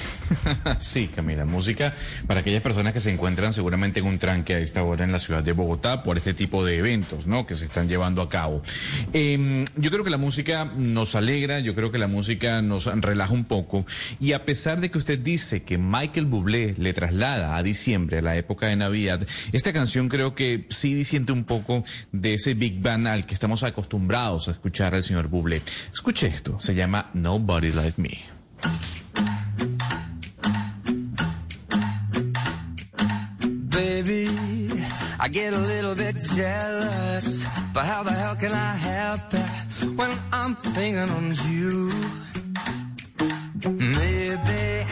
Sí, 0.80 1.07
Camila, 1.07 1.45
música 1.45 1.94
para 2.27 2.42
aquellas 2.42 2.62
personas 2.62 2.94
que 2.94 3.00
se 3.00 3.12
encuentran 3.12 3.53
seguramente 3.53 4.00
en 4.00 4.06
un 4.06 4.18
tranque 4.18 4.56
a 4.56 4.59
esta 4.59 4.83
hora 4.83 5.03
en 5.03 5.12
la 5.12 5.19
ciudad 5.19 5.44
de 5.44 5.51
Bogotá 5.51 6.03
por 6.03 6.18
este 6.18 6.33
tipo 6.33 6.65
de 6.65 6.77
eventos, 6.77 7.27
¿no? 7.27 7.45
Que 7.45 7.56
se 7.56 7.65
están 7.65 7.88
llevando 7.88 8.21
a 8.21 8.30
cabo. 8.30 8.62
Eh, 9.13 9.65
yo 9.77 9.92
creo 9.92 10.03
que 10.03 10.09
la 10.09 10.18
música 10.18 10.65
nos 10.65 11.15
alegra, 11.15 11.59
yo 11.59 11.75
creo 11.75 11.92
que 11.92 11.97
la 11.97 12.07
música 12.07 12.62
nos 12.62 12.86
relaja 12.86 13.33
un 13.33 13.45
poco 13.45 13.86
y 14.19 14.33
a 14.33 14.45
pesar 14.45 14.81
de 14.81 14.89
que 14.89 14.97
usted 14.97 15.19
dice 15.19 15.64
que 15.64 15.78
Michael 15.78 16.25
Bublé 16.25 16.75
le 16.78 16.94
traslada 16.94 17.57
a 17.57 17.64
diciembre, 17.64 18.19
a 18.19 18.21
la 18.21 18.35
época 18.35 18.68
de 18.68 18.75
Navidad, 18.75 19.25
esta 19.52 19.73
canción 19.73 20.09
creo 20.09 20.35
que 20.35 20.66
sí 20.69 21.04
siente 21.06 21.31
un 21.31 21.44
poco 21.44 21.83
de 22.11 22.35
ese 22.35 22.54
Big 22.54 22.81
Bang 22.81 23.07
al 23.07 23.25
que 23.25 23.33
estamos 23.33 23.64
acostumbrados 23.64 24.34
a 24.35 24.51
escuchar 24.51 24.94
al 24.94 25.04
señor 25.04 25.27
Bublé. 25.30 25.61
Escuche 25.94 26.27
esto, 26.27 26.59
se 26.59 26.75
llama 26.75 27.09
Nobody 27.13 27.71
Like 27.71 28.01
Me. 28.01 28.19
Baby, 33.69 34.30
I 35.19 35.27
get 35.30 35.54
a 35.54 35.57
little 35.57 35.95
bit 35.95 36.18
jealous, 36.18 37.44
but 37.73 37.85
how 37.85 38.04
the 38.04 38.11
hell 38.11 38.35
can 38.35 38.51
I 38.51 38.75
help 38.75 39.33
it 39.33 39.97
when 39.97 40.11
I'm 40.31 40.56
thinking 40.73 41.09
on 41.09 41.35
you? 41.47 41.92
Maybe 43.63 44.85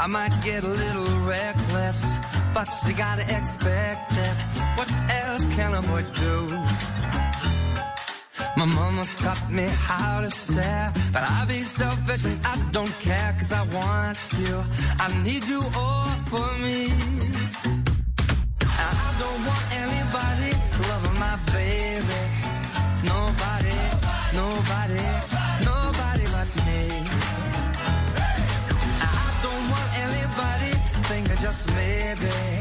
I 0.00 0.06
might 0.06 0.42
get 0.42 0.64
a 0.64 0.68
little 0.68 1.18
reckless, 1.26 2.04
but 2.52 2.68
you 2.86 2.92
gotta 2.94 3.22
expect 3.22 4.12
it. 4.12 4.36
What 4.76 4.90
else 5.10 5.46
can 5.54 5.74
a 5.74 5.82
boy 5.82 6.04
do? 6.14 7.01
My 8.54 8.66
mama 8.66 9.06
taught 9.16 9.50
me 9.50 9.64
how 9.64 10.20
to 10.20 10.30
share, 10.30 10.92
but 11.12 11.22
I 11.22 11.44
be 11.48 11.62
selfish 11.62 12.24
and 12.26 12.38
I 12.46 12.56
don't 12.70 12.92
care, 13.00 13.34
cause 13.38 13.50
I 13.50 13.62
want 13.74 14.18
you. 14.38 14.64
I 15.00 15.22
need 15.22 15.44
you 15.46 15.62
all 15.74 16.10
for 16.30 16.48
me. 16.58 16.92
I 18.60 19.14
don't 19.22 19.40
want 19.48 19.64
anybody 19.82 20.50
loving 20.88 21.18
my 21.26 21.36
baby. 21.56 22.20
Nobody, 23.12 23.78
nobody, 24.40 25.04
nobody 25.70 26.24
but 26.34 26.48
me. 26.66 26.80
I 29.00 29.24
don't 29.44 29.64
want 29.72 29.90
anybody 30.04 30.72
thinking 31.08 31.36
just 31.36 31.74
maybe. 31.74 32.51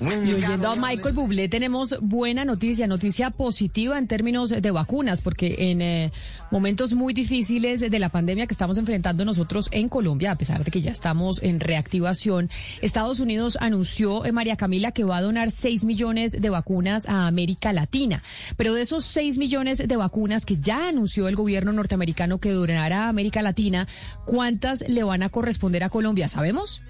Y 0.00 0.32
oyendo 0.32 0.68
a 0.70 0.76
Michael 0.76 1.14
Bublé 1.14 1.48
tenemos 1.48 1.96
buena 2.00 2.44
noticia, 2.44 2.86
noticia 2.86 3.30
positiva 3.30 3.98
en 3.98 4.06
términos 4.06 4.50
de 4.50 4.70
vacunas, 4.70 5.22
porque 5.22 5.70
en 5.70 5.82
eh, 5.82 6.12
momentos 6.52 6.94
muy 6.94 7.14
difíciles 7.14 7.80
de 7.80 7.98
la 7.98 8.08
pandemia 8.08 8.46
que 8.46 8.54
estamos 8.54 8.78
enfrentando 8.78 9.24
nosotros 9.24 9.68
en 9.72 9.88
Colombia, 9.88 10.32
a 10.32 10.38
pesar 10.38 10.64
de 10.64 10.70
que 10.70 10.80
ya 10.80 10.92
estamos 10.92 11.42
en 11.42 11.58
reactivación, 11.58 12.48
Estados 12.80 13.18
Unidos 13.18 13.58
anunció, 13.60 14.24
eh, 14.24 14.32
María 14.32 14.56
Camila, 14.56 14.92
que 14.92 15.04
va 15.04 15.16
a 15.16 15.22
donar 15.22 15.50
6 15.50 15.84
millones 15.84 16.32
de 16.32 16.50
vacunas 16.50 17.08
a 17.08 17.26
América 17.26 17.72
Latina. 17.72 18.22
Pero 18.56 18.74
de 18.74 18.82
esos 18.82 19.04
6 19.04 19.38
millones 19.38 19.86
de 19.86 19.96
vacunas 19.96 20.46
que 20.46 20.58
ya 20.58 20.88
anunció 20.88 21.26
el 21.26 21.34
gobierno 21.34 21.72
norteamericano 21.72 22.38
que 22.38 22.52
donará 22.52 23.06
a 23.06 23.08
América 23.08 23.42
Latina, 23.42 23.88
¿cuántas 24.26 24.88
le 24.88 25.02
van 25.02 25.22
a 25.22 25.28
corresponder 25.28 25.82
a 25.82 25.90
Colombia? 25.90 26.28
¿Sabemos? 26.28 26.82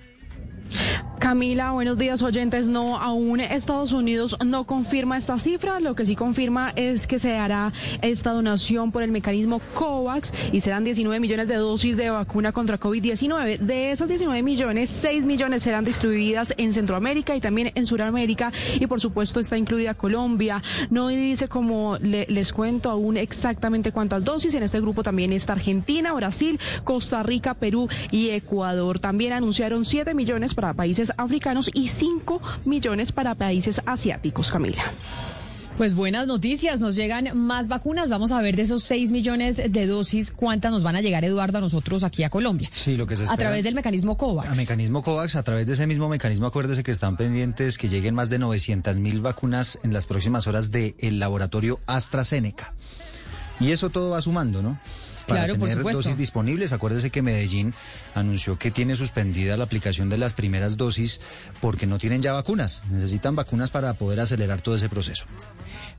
Camila, 1.18 1.72
buenos 1.72 1.98
días 1.98 2.22
oyentes. 2.22 2.68
No, 2.68 2.96
aún 2.96 3.40
Estados 3.40 3.92
Unidos 3.92 4.36
no 4.46 4.64
confirma 4.64 5.16
esta 5.18 5.36
cifra. 5.38 5.80
Lo 5.80 5.96
que 5.96 6.06
sí 6.06 6.14
confirma 6.14 6.72
es 6.76 7.08
que 7.08 7.18
se 7.18 7.36
hará 7.36 7.72
esta 8.02 8.30
donación 8.30 8.92
por 8.92 9.02
el 9.02 9.10
mecanismo 9.10 9.60
COVAX 9.74 10.32
y 10.52 10.60
serán 10.60 10.84
19 10.84 11.18
millones 11.18 11.48
de 11.48 11.56
dosis 11.56 11.96
de 11.96 12.10
vacuna 12.10 12.52
contra 12.52 12.78
COVID-19. 12.78 13.58
De 13.58 13.90
esas 13.90 14.08
19 14.08 14.42
millones, 14.44 14.90
6 14.90 15.24
millones 15.26 15.64
serán 15.64 15.84
distribuidas 15.84 16.54
en 16.56 16.72
Centroamérica 16.72 17.34
y 17.34 17.40
también 17.40 17.72
en 17.74 17.84
Sudamérica 17.86 18.52
y 18.78 18.86
por 18.86 19.00
supuesto 19.00 19.40
está 19.40 19.58
incluida 19.58 19.94
Colombia. 19.94 20.62
No 20.88 21.08
dice 21.08 21.48
como 21.48 21.98
le- 21.98 22.26
les 22.28 22.52
cuento 22.52 22.90
aún 22.90 23.16
exactamente 23.16 23.90
cuántas 23.90 24.24
dosis. 24.24 24.54
En 24.54 24.62
este 24.62 24.80
grupo 24.80 25.02
también 25.02 25.32
está 25.32 25.54
Argentina, 25.54 26.12
Brasil, 26.12 26.60
Costa 26.84 27.24
Rica, 27.24 27.54
Perú 27.54 27.88
y 28.12 28.30
Ecuador. 28.30 29.00
También 29.00 29.32
anunciaron 29.32 29.84
7 29.84 30.14
millones 30.14 30.54
para 30.54 30.74
países 30.74 31.07
africanos 31.16 31.70
y 31.74 31.88
5 31.88 32.40
millones 32.64 33.12
para 33.12 33.34
países 33.34 33.80
asiáticos, 33.86 34.50
Camila. 34.50 34.82
Pues 35.76 35.94
buenas 35.94 36.26
noticias, 36.26 36.80
nos 36.80 36.96
llegan 36.96 37.38
más 37.38 37.68
vacunas. 37.68 38.10
Vamos 38.10 38.32
a 38.32 38.42
ver 38.42 38.56
de 38.56 38.62
esos 38.62 38.82
6 38.82 39.12
millones 39.12 39.58
de 39.70 39.86
dosis, 39.86 40.32
cuántas 40.32 40.72
nos 40.72 40.82
van 40.82 40.96
a 40.96 41.00
llegar, 41.00 41.24
Eduardo, 41.24 41.58
a 41.58 41.60
nosotros 41.60 42.02
aquí 42.02 42.24
a 42.24 42.30
Colombia. 42.30 42.68
Sí, 42.72 42.96
lo 42.96 43.06
que 43.06 43.14
se 43.14 43.22
A 43.22 43.24
espera. 43.26 43.50
través 43.50 43.62
del 43.62 43.76
mecanismo 43.76 44.16
COVAX. 44.16 44.48
A 44.48 44.54
mecanismo 44.56 45.04
COVAX, 45.04 45.36
a 45.36 45.44
través 45.44 45.68
de 45.68 45.74
ese 45.74 45.86
mismo 45.86 46.08
mecanismo, 46.08 46.46
acuérdese 46.46 46.82
que 46.82 46.90
están 46.90 47.16
pendientes 47.16 47.78
que 47.78 47.88
lleguen 47.88 48.16
más 48.16 48.28
de 48.28 48.40
900 48.40 48.96
mil 48.98 49.20
vacunas 49.20 49.78
en 49.84 49.92
las 49.92 50.06
próximas 50.06 50.48
horas 50.48 50.72
del 50.72 50.96
laboratorio 51.20 51.78
AstraZeneca. 51.86 52.74
Y 53.60 53.70
eso 53.70 53.88
todo 53.90 54.10
va 54.10 54.20
sumando, 54.20 54.62
¿no? 54.62 54.80
Para 55.28 55.44
Claro, 55.44 55.58
tener 55.58 55.82
dosis 55.82 56.16
disponibles, 56.16 56.72
acuérdese 56.72 57.10
que 57.10 57.22
Medellín 57.22 57.74
anunció 58.14 58.58
que 58.58 58.70
tiene 58.70 58.96
suspendida 58.96 59.56
la 59.56 59.64
aplicación 59.64 60.08
de 60.08 60.18
las 60.18 60.34
primeras 60.34 60.76
dosis 60.76 61.20
porque 61.60 61.86
no 61.86 61.98
tienen 61.98 62.22
ya 62.22 62.32
vacunas. 62.32 62.82
Necesitan 62.90 63.36
vacunas 63.36 63.70
para 63.70 63.92
poder 63.94 64.20
acelerar 64.20 64.62
todo 64.62 64.74
ese 64.74 64.88
proceso. 64.88 65.26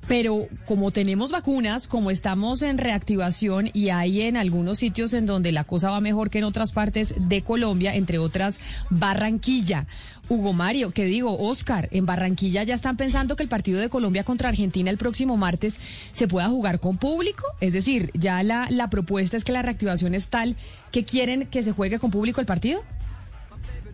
Pero 0.07 0.47
como 0.65 0.91
tenemos 0.91 1.31
vacunas, 1.31 1.87
como 1.87 2.09
estamos 2.11 2.61
en 2.61 2.77
reactivación 2.77 3.69
y 3.73 3.89
hay 3.89 4.21
en 4.21 4.37
algunos 4.37 4.79
sitios 4.79 5.13
en 5.13 5.25
donde 5.25 5.51
la 5.51 5.63
cosa 5.63 5.91
va 5.91 6.01
mejor 6.01 6.29
que 6.29 6.39
en 6.39 6.45
otras 6.45 6.71
partes 6.71 7.13
de 7.17 7.43
Colombia, 7.43 7.93
entre 7.95 8.17
otras 8.17 8.59
Barranquilla. 8.89 9.87
Hugo 10.29 10.53
Mario, 10.53 10.91
que 10.91 11.05
digo, 11.05 11.39
Oscar, 11.39 11.89
en 11.91 12.05
Barranquilla 12.05 12.63
ya 12.63 12.75
están 12.75 12.97
pensando 12.97 13.35
que 13.35 13.41
el 13.41 13.49
partido 13.49 13.79
de 13.79 13.89
Colombia 13.89 14.23
contra 14.23 14.49
Argentina 14.49 14.91
el 14.91 14.97
próximo 14.97 15.37
martes 15.37 15.79
se 16.11 16.27
pueda 16.27 16.47
jugar 16.49 16.79
con 16.79 16.97
público. 16.97 17.43
Es 17.61 17.73
decir, 17.73 18.11
ya 18.13 18.43
la, 18.43 18.67
la 18.69 18.91
propuesta 18.91 19.18
es 19.19 19.43
que 19.43 19.51
la 19.51 19.61
reactivación 19.61 20.15
es 20.15 20.29
tal 20.29 20.55
que 20.91 21.05
quieren 21.05 21.47
que 21.47 21.63
se 21.63 21.71
juegue 21.71 21.99
con 21.99 22.11
público 22.11 22.39
el 22.39 22.47
partido. 22.47 22.83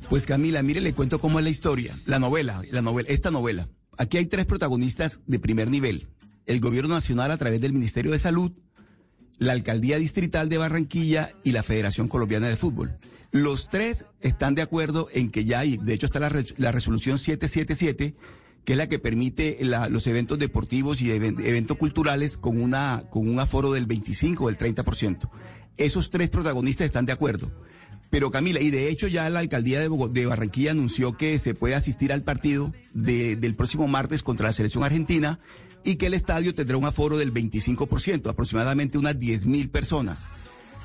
Pues 0.10 0.25
Camila, 0.25 0.62
mire, 0.62 0.82
le 0.82 0.94
cuento 0.94 1.20
cómo 1.20 1.39
es 1.39 1.44
la 1.44 1.50
historia, 1.50 2.00
la 2.05 2.20
novela, 2.20 2.62
la 2.72 2.82
novela, 2.82 3.10
esta 3.10 3.32
novela. 3.32 3.67
Aquí 3.98 4.17
hay 4.17 4.27
tres 4.27 4.46
protagonistas 4.46 5.22
de 5.25 5.39
primer 5.39 5.70
nivel. 5.70 6.08
El 6.46 6.60
gobierno 6.60 6.94
nacional 6.94 7.32
a 7.32 7.38
través 7.38 7.60
del 7.60 7.74
Ministerio 7.74 8.12
de 8.12 8.20
Salud, 8.20 8.51
la 9.38 9.53
Alcaldía 9.53 9.98
Distrital 9.98 10.48
de 10.48 10.58
Barranquilla 10.58 11.32
y 11.44 11.51
la 11.51 11.63
Federación 11.63 12.08
Colombiana 12.08 12.48
de 12.48 12.55
Fútbol. 12.55 12.98
Los 13.32 13.70
tres 13.70 14.05
están 14.22 14.55
de 14.55 14.62
acuerdo 14.62 15.10
en 15.12 15.32
que 15.32 15.46
ya 15.46 15.60
hay, 15.60 15.77
de 15.77 15.94
hecho 15.94 16.05
está 16.05 16.20
la 16.20 16.72
resolución 16.72 17.17
777, 17.17 18.15
que 18.65 18.74
es 18.74 18.77
la 18.77 18.88
que 18.89 19.00
permite 19.00 19.57
los 19.89 20.07
eventos 20.07 20.39
deportivos 20.39 21.01
y 21.01 21.12
even- 21.12 21.39
eventos 21.45 21.77
culturales 21.77 22.38
con, 22.38 22.60
una, 22.62 23.03
con 23.12 23.27
un 23.29 23.39
aforo 23.39 23.72
del 23.72 23.86
25 23.86 24.43
o 24.43 24.48
del 24.48 24.57
30%. 24.57 25.29
Esos 25.77 26.10
tres 26.10 26.29
protagonistas 26.29 26.86
están 26.86 27.05
de 27.05 27.12
acuerdo. 27.13 27.51
Pero 28.10 28.31
Camila, 28.31 28.62
y 28.62 28.72
de 28.72 28.89
hecho 28.89 29.07
ya 29.07 29.29
la 29.29 29.39
alcaldía 29.39 29.79
de, 29.79 30.25
Barranquilla 30.25 30.72
anunció 30.72 31.17
que 31.17 31.38
se 31.38 31.53
puede 31.53 31.75
asistir 31.75 32.12
al 32.13 32.24
partido 32.24 32.74
de- 32.93 33.36
del 33.36 33.55
próximo 33.55 33.88
martes 33.88 34.24
contra 34.24 34.48
la 34.48 34.53
selección 34.53 34.84
argentina 34.84 35.39
y 35.84 35.95
que 35.98 36.07
el 36.07 36.13
estadio 36.13 36.55
tendrá 36.55 36.77
un 36.77 36.86
aforo 36.86 37.17
del 37.17 37.34
25%, 37.34 38.29
aproximadamente 38.29 38.98
unas 38.98 39.19
10 39.19 39.45
mil 39.45 39.69
personas. 39.69 40.27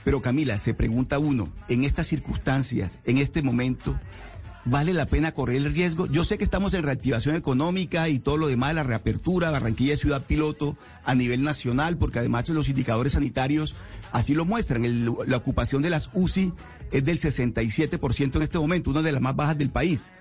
Pero 0.04 0.20
Camila, 0.22 0.58
se 0.58 0.74
pregunta 0.74 1.18
uno, 1.18 1.52
en 1.68 1.84
estas 1.84 2.06
circunstancias, 2.08 2.98
en 3.04 3.18
este 3.18 3.42
momento, 3.42 3.98
¿vale 4.64 4.92
la 4.94 5.06
pena 5.06 5.32
correr 5.32 5.56
el 5.56 5.72
riesgo? 5.72 6.06
Yo 6.06 6.24
sé 6.24 6.38
que 6.38 6.44
estamos 6.44 6.74
en 6.74 6.82
reactivación 6.82 7.36
económica 7.36 8.08
y 8.08 8.18
todo 8.18 8.36
lo 8.36 8.48
demás, 8.48 8.74
la 8.74 8.82
reapertura, 8.82 9.50
Barranquilla 9.50 9.96
ciudad 9.96 10.26
piloto 10.26 10.76
a 11.04 11.14
nivel 11.14 11.42
nacional, 11.42 11.96
porque 11.98 12.18
además 12.18 12.48
los 12.48 12.68
indicadores 12.68 13.12
sanitarios 13.12 13.74
así 14.12 14.34
lo 14.34 14.44
muestran. 14.44 15.06
La 15.26 15.36
ocupación 15.36 15.82
de 15.82 15.90
las 15.90 16.10
UCI 16.14 16.52
es 16.92 17.04
del 17.04 17.18
67% 17.18 18.36
en 18.36 18.42
este 18.42 18.58
momento, 18.58 18.90
una 18.90 19.02
de 19.02 19.12
las 19.12 19.22
más 19.22 19.36
bajas 19.36 19.58
del 19.58 19.70
país. 19.70 20.12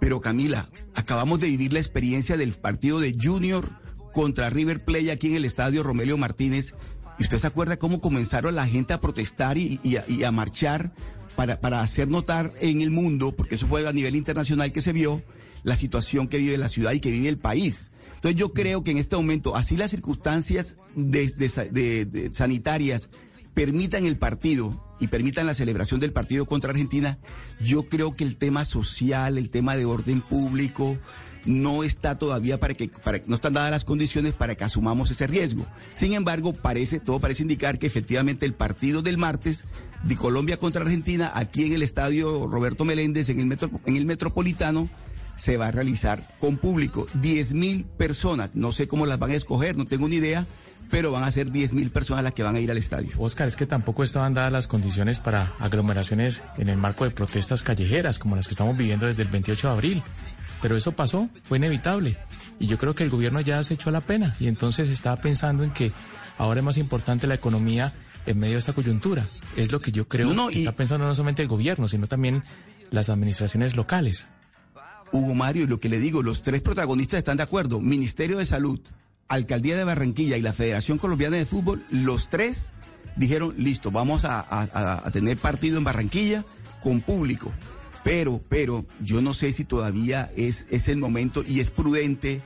Pero 0.00 0.20
Camila, 0.20 0.68
acabamos 0.94 1.40
de 1.40 1.48
vivir 1.48 1.72
la 1.72 1.78
experiencia 1.78 2.36
del 2.36 2.52
partido 2.52 3.00
de 3.00 3.16
Junior 3.20 3.70
contra 4.12 4.50
River 4.50 4.84
Plate 4.84 5.10
aquí 5.10 5.28
en 5.28 5.34
el 5.34 5.44
estadio 5.44 5.82
Romelio 5.82 6.18
Martínez. 6.18 6.74
¿Y 7.18 7.22
usted 7.22 7.38
se 7.38 7.46
acuerda 7.46 7.78
cómo 7.78 8.02
comenzaron 8.02 8.54
la 8.54 8.66
gente 8.66 8.92
a 8.92 9.00
protestar 9.00 9.56
y 9.56 9.78
a 10.24 10.30
marchar 10.30 10.92
para, 11.36 11.60
para 11.60 11.82
hacer 11.82 12.08
notar 12.08 12.52
en 12.60 12.80
el 12.80 12.90
mundo, 12.90 13.32
porque 13.36 13.54
eso 13.56 13.66
fue 13.66 13.86
a 13.86 13.92
nivel 13.92 14.16
internacional 14.16 14.72
que 14.72 14.82
se 14.82 14.92
vio, 14.92 15.22
la 15.62 15.76
situación 15.76 16.28
que 16.28 16.38
vive 16.38 16.56
la 16.58 16.68
ciudad 16.68 16.92
y 16.92 17.00
que 17.00 17.10
vive 17.10 17.28
el 17.28 17.38
país? 17.38 17.90
Entonces 18.14 18.38
yo 18.40 18.52
creo 18.52 18.82
que 18.82 18.90
en 18.92 18.96
este 18.96 19.14
momento, 19.16 19.54
así 19.56 19.76
las 19.76 19.90
circunstancias 19.90 20.78
de- 20.94 21.28
de 21.28 22.04
de 22.06 22.28
sanitarias 22.32 23.10
permitan 23.54 24.04
el 24.04 24.16
partido 24.18 24.82
y 25.00 25.08
permitan 25.08 25.46
la 25.46 25.54
celebración 25.54 26.00
del 26.00 26.12
partido 26.12 26.46
contra 26.46 26.70
Argentina, 26.70 27.18
yo 27.60 27.84
creo 27.84 28.14
que 28.16 28.24
el 28.24 28.36
tema 28.36 28.64
social, 28.64 29.36
el 29.38 29.50
tema 29.50 29.76
de 29.76 29.84
orden 29.84 30.20
público, 30.22 30.98
no 31.46 31.84
está 31.84 32.18
todavía 32.18 32.58
para 32.58 32.74
que, 32.74 32.90
no 33.26 33.34
están 33.34 33.54
dadas 33.54 33.70
las 33.70 33.84
condiciones 33.84 34.34
para 34.34 34.54
que 34.54 34.64
asumamos 34.64 35.10
ese 35.10 35.26
riesgo. 35.26 35.66
Sin 35.94 36.12
embargo, 36.12 36.52
parece, 36.52 37.00
todo 37.00 37.20
parece 37.20 37.42
indicar 37.42 37.78
que 37.78 37.86
efectivamente 37.86 38.46
el 38.46 38.54
partido 38.54 39.02
del 39.02 39.18
martes 39.18 39.66
de 40.04 40.16
Colombia 40.16 40.58
contra 40.58 40.82
Argentina, 40.82 41.30
aquí 41.34 41.64
en 41.64 41.72
el 41.72 41.82
estadio 41.82 42.46
Roberto 42.46 42.84
Meléndez, 42.84 43.28
en 43.30 43.40
el, 43.40 43.46
metro, 43.46 43.70
en 43.86 43.96
el 43.96 44.06
Metropolitano, 44.06 44.88
se 45.36 45.56
va 45.56 45.68
a 45.68 45.70
realizar 45.70 46.36
con 46.38 46.56
público. 46.56 47.06
10 47.20 47.54
mil 47.54 47.84
personas, 47.84 48.50
no 48.54 48.72
sé 48.72 48.88
cómo 48.88 49.06
las 49.06 49.18
van 49.18 49.30
a 49.30 49.34
escoger, 49.34 49.76
no 49.76 49.86
tengo 49.86 50.08
ni 50.08 50.16
idea, 50.16 50.46
pero 50.90 51.12
van 51.12 51.24
a 51.24 51.30
ser 51.30 51.50
10 51.50 51.72
mil 51.74 51.90
personas 51.90 52.24
las 52.24 52.34
que 52.34 52.42
van 52.42 52.56
a 52.56 52.60
ir 52.60 52.70
al 52.70 52.78
estadio. 52.78 53.10
Oscar, 53.18 53.48
es 53.48 53.56
que 53.56 53.66
tampoco 53.66 54.02
estaban 54.02 54.34
dadas 54.34 54.52
las 54.52 54.66
condiciones 54.66 55.18
para 55.18 55.54
aglomeraciones 55.58 56.42
en 56.58 56.68
el 56.68 56.78
marco 56.78 57.04
de 57.04 57.10
protestas 57.10 57.62
callejeras 57.62 58.18
como 58.18 58.36
las 58.36 58.46
que 58.46 58.54
estamos 58.54 58.76
viviendo 58.76 59.06
desde 59.06 59.22
el 59.22 59.28
28 59.28 59.66
de 59.68 59.72
abril. 59.72 60.02
Pero 60.62 60.76
eso 60.76 60.92
pasó, 60.92 61.28
fue 61.44 61.58
inevitable. 61.58 62.16
Y 62.58 62.66
yo 62.66 62.78
creo 62.78 62.94
que 62.94 63.04
el 63.04 63.10
gobierno 63.10 63.40
ya 63.40 63.62
se 63.64 63.74
echó 63.74 63.90
la 63.90 64.00
pena 64.00 64.34
y 64.40 64.46
entonces 64.48 64.88
estaba 64.88 65.16
pensando 65.20 65.62
en 65.62 65.70
que 65.72 65.92
ahora 66.38 66.60
es 66.60 66.64
más 66.64 66.78
importante 66.78 67.26
la 67.26 67.34
economía 67.34 67.92
en 68.24 68.38
medio 68.38 68.54
de 68.54 68.58
esta 68.60 68.72
coyuntura. 68.72 69.28
Es 69.56 69.70
lo 69.72 69.80
que 69.80 69.92
yo 69.92 70.08
creo 70.08 70.28
No, 70.28 70.34
no, 70.34 70.48
que 70.48 70.56
y- 70.56 70.58
está 70.60 70.72
pensando 70.72 71.06
no 71.06 71.14
solamente 71.14 71.42
el 71.42 71.48
gobierno, 71.48 71.86
sino 71.88 72.06
también 72.06 72.42
las 72.90 73.08
administraciones 73.10 73.76
locales. 73.76 74.28
Hugo 75.12 75.34
Mario, 75.34 75.64
y 75.64 75.66
lo 75.68 75.78
que 75.78 75.88
le 75.88 75.98
digo, 76.00 76.22
los 76.22 76.42
tres 76.42 76.62
protagonistas 76.62 77.18
están 77.18 77.36
de 77.36 77.42
acuerdo. 77.44 77.80
Ministerio 77.80 78.38
de 78.38 78.46
Salud, 78.46 78.80
Alcaldía 79.28 79.76
de 79.76 79.84
Barranquilla 79.84 80.36
y 80.36 80.42
la 80.42 80.52
Federación 80.52 80.98
Colombiana 80.98 81.36
de 81.36 81.46
Fútbol, 81.46 81.84
los 81.90 82.28
tres 82.28 82.72
dijeron, 83.16 83.54
listo, 83.58 83.90
vamos 83.90 84.24
a, 84.24 84.40
a- 84.40 85.06
a 85.06 85.10
tener 85.10 85.36
partido 85.38 85.78
en 85.78 85.84
Barranquilla 85.84 86.44
con 86.82 87.00
público. 87.00 87.52
Pero, 88.06 88.40
pero, 88.48 88.86
yo 89.00 89.20
no 89.20 89.34
sé 89.34 89.52
si 89.52 89.64
todavía 89.64 90.30
es, 90.36 90.68
es 90.70 90.86
el 90.86 90.98
momento 90.98 91.42
y 91.44 91.58
es 91.58 91.72
prudente 91.72 92.40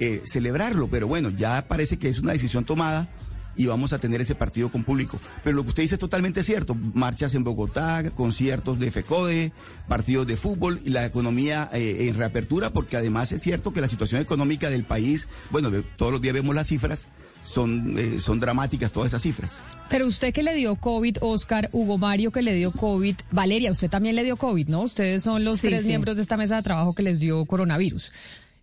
eh, 0.00 0.22
celebrarlo. 0.24 0.88
Pero 0.88 1.06
bueno, 1.06 1.30
ya 1.30 1.68
parece 1.68 2.00
que 2.00 2.08
es 2.08 2.18
una 2.18 2.32
decisión 2.32 2.64
tomada 2.64 3.08
y 3.56 3.66
vamos 3.66 3.92
a 3.92 3.98
tener 3.98 4.20
ese 4.20 4.34
partido 4.34 4.70
con 4.70 4.84
público. 4.84 5.20
Pero 5.42 5.56
lo 5.56 5.62
que 5.62 5.68
usted 5.70 5.82
dice 5.82 5.94
es 5.96 5.98
totalmente 6.00 6.42
cierto. 6.42 6.74
Marchas 6.74 7.34
en 7.34 7.44
Bogotá, 7.44 8.02
conciertos 8.14 8.78
de 8.78 8.90
FECODE, 8.90 9.52
partidos 9.88 10.26
de 10.26 10.36
fútbol 10.36 10.80
y 10.84 10.90
la 10.90 11.04
economía 11.04 11.68
eh, 11.72 12.08
en 12.08 12.14
reapertura, 12.16 12.70
porque 12.72 12.96
además 12.96 13.32
es 13.32 13.42
cierto 13.42 13.72
que 13.72 13.80
la 13.80 13.88
situación 13.88 14.20
económica 14.20 14.70
del 14.70 14.84
país, 14.84 15.28
bueno, 15.50 15.70
todos 15.96 16.12
los 16.12 16.20
días 16.20 16.34
vemos 16.34 16.54
las 16.54 16.68
cifras, 16.68 17.08
son, 17.42 17.98
eh, 17.98 18.20
son 18.20 18.38
dramáticas 18.38 18.90
todas 18.90 19.08
esas 19.10 19.22
cifras. 19.22 19.58
Pero 19.90 20.06
usted 20.06 20.32
que 20.32 20.42
le 20.42 20.54
dio 20.54 20.76
COVID, 20.76 21.18
Oscar, 21.20 21.68
Hugo 21.72 21.98
Mario 21.98 22.30
que 22.30 22.40
le 22.40 22.54
dio 22.54 22.72
COVID, 22.72 23.16
Valeria, 23.30 23.70
usted 23.70 23.90
también 23.90 24.16
le 24.16 24.24
dio 24.24 24.36
COVID, 24.38 24.68
¿no? 24.68 24.80
Ustedes 24.82 25.22
son 25.22 25.44
los 25.44 25.60
Sí, 25.60 25.68
tres 25.68 25.82
sí. 25.82 25.88
miembros 25.88 26.16
de 26.16 26.22
esta 26.22 26.36
mesa 26.38 26.56
de 26.56 26.62
trabajo 26.62 26.94
que 26.94 27.02
les 27.02 27.20
dio 27.20 27.44
coronavirus. 27.44 28.10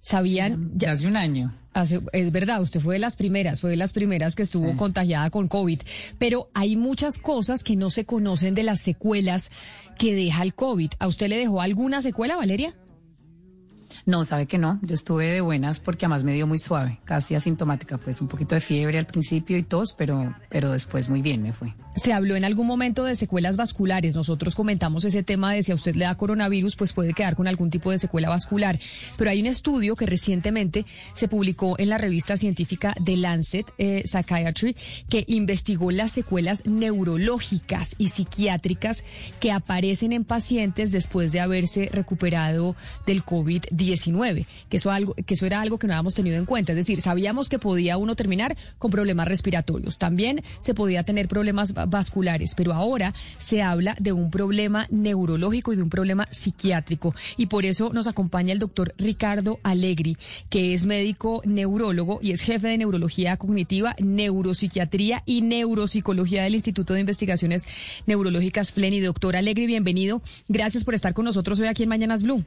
¿Sabían? 0.02 0.72
Ya 0.76 0.92
hace 0.92 1.08
un 1.08 1.16
año. 1.16 1.56
Hace- 1.74 2.02
es 2.12 2.32
verdad, 2.32 2.62
usted 2.62 2.80
fue 2.82 2.96
de 2.96 3.00
las 3.00 3.16
primeras, 3.16 3.62
fue 3.62 3.70
de 3.70 3.78
las 3.78 3.94
primeras 3.94 4.36
que 4.36 4.44
estuvo 4.44 4.76
contagiada 4.76 5.30
con 5.30 5.48
COVID, 5.48 5.80
pero 6.18 6.50
hay 6.54 6.76
muchas 6.76 7.18
cosas 7.18 7.64
que 7.64 7.76
no 7.78 7.90
se 7.90 8.04
conocen 8.06 8.56
de 8.56 8.64
las 8.64 8.82
secuelas 8.82 9.52
que 9.98 10.14
deja 10.14 10.44
el 10.44 10.54
COVID. 10.54 10.90
¿A 11.00 11.08
usted 11.08 11.30
le 11.30 11.38
dejó 11.38 11.62
alguna 11.62 12.02
secuela, 12.02 12.36
Valeria? 12.36 12.76
No, 14.06 14.24
sabe 14.24 14.48
que 14.48 14.58
no. 14.58 14.80
Yo 14.82 14.96
estuve 14.96 15.28
de 15.28 15.42
buenas 15.42 15.80
porque 15.80 16.06
además 16.06 16.24
me 16.24 16.34
dio 16.34 16.48
muy 16.48 16.58
suave, 16.58 17.00
casi 17.06 17.36
asintomática, 17.36 17.98
pues 17.98 18.20
un 18.20 18.28
poquito 18.28 18.56
de 18.56 18.62
fiebre 18.62 18.98
al 18.98 19.06
principio 19.06 19.58
y 19.58 19.64
tos, 19.64 19.94
pero, 19.98 20.36
pero 20.50 20.72
después 20.72 21.08
muy 21.08 21.22
bien 21.22 21.44
me 21.44 21.54
fue. 21.54 21.74
Se 21.96 22.14
habló 22.14 22.36
en 22.36 22.46
algún 22.46 22.68
momento 22.68 23.04
de 23.04 23.16
secuelas 23.16 23.58
vasculares. 23.58 24.16
Nosotros 24.16 24.56
comentamos 24.56 25.04
ese 25.04 25.24
tema 25.24 25.54
de 25.54 25.62
si 25.62 25.72
a 25.72 25.76
usted 25.76 25.96
le 25.96 26.06
da 26.06 26.16
coronavirus, 26.16 26.76
pues 26.76 26.94
puede 26.94 27.14
quedar 27.14 27.36
con 27.36 27.48
algún 27.48 27.70
tipo 27.70 27.92
de 27.92 27.98
secuela 27.98 28.30
vascular. 28.30 28.80
Pero 29.18 29.30
hay 29.30 29.42
un 29.42 29.48
estudio 29.48 29.96
que 29.96 30.06
recientemente 30.06 30.86
se 31.14 31.28
publicó 31.28 31.76
en 31.80 31.90
la 31.90 31.98
revista 31.98 32.38
científica 32.38 32.96
The 33.04 33.18
Lancet 33.18 33.72
eh, 33.78 34.04
Psychiatry 34.06 34.76
que 35.10 35.26
investigó 35.28 35.92
las 35.92 36.12
secuelas 36.12 36.66
neurológicas 36.66 37.96
y 37.98 38.08
psiquiátricas 38.08 39.04
que 39.40 39.52
aparecen 39.52 40.14
en 40.14 40.24
pacientes 40.24 40.92
después 40.92 41.32
de 41.32 41.42
haberse 41.42 41.90
recuperado 41.92 42.76
del 43.06 43.24
COVID-19. 43.24 44.46
Que 44.70 44.80
que 45.26 45.34
eso 45.34 45.46
era 45.46 45.62
algo 45.62 45.78
que 45.78 45.88
no 45.88 45.94
habíamos 45.94 46.14
tenido 46.14 46.38
en 46.38 46.46
cuenta. 46.46 46.72
Es 46.72 46.78
decir, 46.78 47.02
sabíamos 47.02 47.50
que 47.50 47.60
podía 47.60 47.98
uno 47.98 48.16
terminar 48.16 48.56
con 48.78 48.92
problemas 48.92 49.28
respiratorios. 49.28 49.98
También 49.98 50.42
se 50.60 50.74
podía 50.74 51.04
tener 51.04 51.28
problemas 51.28 51.74
vasculares, 51.86 52.56
pero 52.56 52.74
ahora 52.74 53.14
se 53.38 53.62
habla 53.62 53.96
de 54.00 54.12
un 54.12 54.32
problema 54.32 54.88
neurológico 54.90 55.74
y 55.74 55.76
de 55.76 55.84
un 55.84 55.90
problema 55.90 56.28
psiquiátrico. 56.32 57.16
Y 57.38 57.48
por 57.48 57.66
eso 57.66 57.92
nos 57.94 58.08
acompaña 58.08 58.54
el 58.54 58.60
doctor 58.60 58.94
Ricardo 58.98 59.60
Alegri, 59.64 60.18
que 60.50 60.74
es 60.74 60.86
médico 60.86 61.42
neurólogo 61.46 62.20
y 62.22 62.32
es 62.32 62.42
jefe 62.42 62.68
de 62.68 62.78
neurología 62.78 63.38
cognitiva, 63.38 63.96
neuropsiquiatría 64.00 65.24
y 65.26 65.42
neuropsicología 65.42 66.44
del 66.44 66.56
Instituto 66.56 66.94
de 66.94 67.02
Investigaciones 67.02 67.68
Neurológicas 68.06 68.72
FLENI. 68.72 69.02
Doctor 69.02 69.36
Alegri, 69.36 69.68
bienvenido. 69.68 70.22
Gracias 70.48 70.84
por 70.84 70.94
estar 70.94 71.14
con 71.14 71.26
nosotros 71.26 71.60
hoy 71.60 71.68
aquí 71.68 71.84
en 71.84 71.90
Mañanas 71.90 72.24
Blue. 72.24 72.44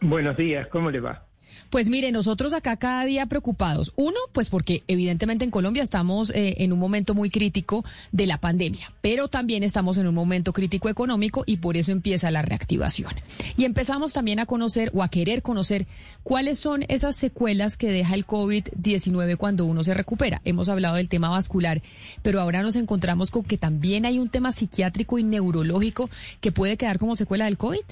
Buenos 0.00 0.36
días, 0.36 0.66
¿cómo 0.68 0.90
le 0.90 1.00
va? 1.00 1.26
Pues 1.74 1.90
mire, 1.90 2.12
nosotros 2.12 2.52
acá 2.52 2.76
cada 2.76 3.04
día 3.04 3.26
preocupados. 3.26 3.92
Uno, 3.96 4.20
pues 4.30 4.48
porque 4.48 4.84
evidentemente 4.86 5.44
en 5.44 5.50
Colombia 5.50 5.82
estamos 5.82 6.30
eh, 6.30 6.54
en 6.58 6.72
un 6.72 6.78
momento 6.78 7.14
muy 7.16 7.30
crítico 7.30 7.84
de 8.12 8.28
la 8.28 8.38
pandemia, 8.38 8.92
pero 9.00 9.26
también 9.26 9.64
estamos 9.64 9.98
en 9.98 10.06
un 10.06 10.14
momento 10.14 10.52
crítico 10.52 10.88
económico 10.88 11.42
y 11.46 11.56
por 11.56 11.76
eso 11.76 11.90
empieza 11.90 12.30
la 12.30 12.42
reactivación. 12.42 13.10
Y 13.56 13.64
empezamos 13.64 14.12
también 14.12 14.38
a 14.38 14.46
conocer 14.46 14.92
o 14.94 15.02
a 15.02 15.08
querer 15.08 15.42
conocer 15.42 15.88
cuáles 16.22 16.60
son 16.60 16.84
esas 16.86 17.16
secuelas 17.16 17.76
que 17.76 17.90
deja 17.90 18.14
el 18.14 18.24
COVID-19 18.24 19.36
cuando 19.36 19.64
uno 19.64 19.82
se 19.82 19.94
recupera. 19.94 20.42
Hemos 20.44 20.68
hablado 20.68 20.94
del 20.94 21.08
tema 21.08 21.28
vascular, 21.28 21.82
pero 22.22 22.40
ahora 22.40 22.62
nos 22.62 22.76
encontramos 22.76 23.32
con 23.32 23.42
que 23.42 23.58
también 23.58 24.06
hay 24.06 24.20
un 24.20 24.28
tema 24.28 24.52
psiquiátrico 24.52 25.18
y 25.18 25.24
neurológico 25.24 26.08
que 26.40 26.52
puede 26.52 26.76
quedar 26.76 27.00
como 27.00 27.16
secuela 27.16 27.46
del 27.46 27.58
COVID. 27.58 27.82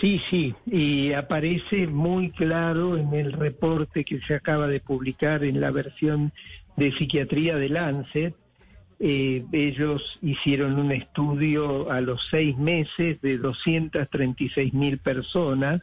Sí, 0.00 0.20
sí, 0.28 0.54
y 0.66 1.12
aparece 1.12 1.86
muy 1.86 2.30
claro 2.30 2.96
en 2.96 3.14
el 3.14 3.32
reporte 3.32 4.04
que 4.04 4.20
se 4.20 4.34
acaba 4.34 4.66
de 4.66 4.80
publicar 4.80 5.44
en 5.44 5.60
la 5.60 5.70
versión 5.70 6.32
de 6.76 6.92
psiquiatría 6.92 7.56
de 7.56 7.68
Lancet. 7.68 8.34
Eh, 8.98 9.44
ellos 9.52 10.18
hicieron 10.20 10.78
un 10.78 10.90
estudio 10.90 11.90
a 11.90 12.00
los 12.00 12.26
seis 12.30 12.56
meses 12.56 13.20
de 13.20 13.38
236 13.38 14.74
mil 14.74 14.98
personas 14.98 15.82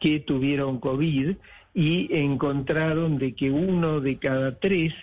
que 0.00 0.20
tuvieron 0.20 0.78
COVID 0.78 1.36
y 1.74 2.16
encontraron 2.16 3.18
de 3.18 3.34
que 3.34 3.50
uno 3.50 4.00
de 4.00 4.18
cada 4.18 4.58
tres 4.58 4.94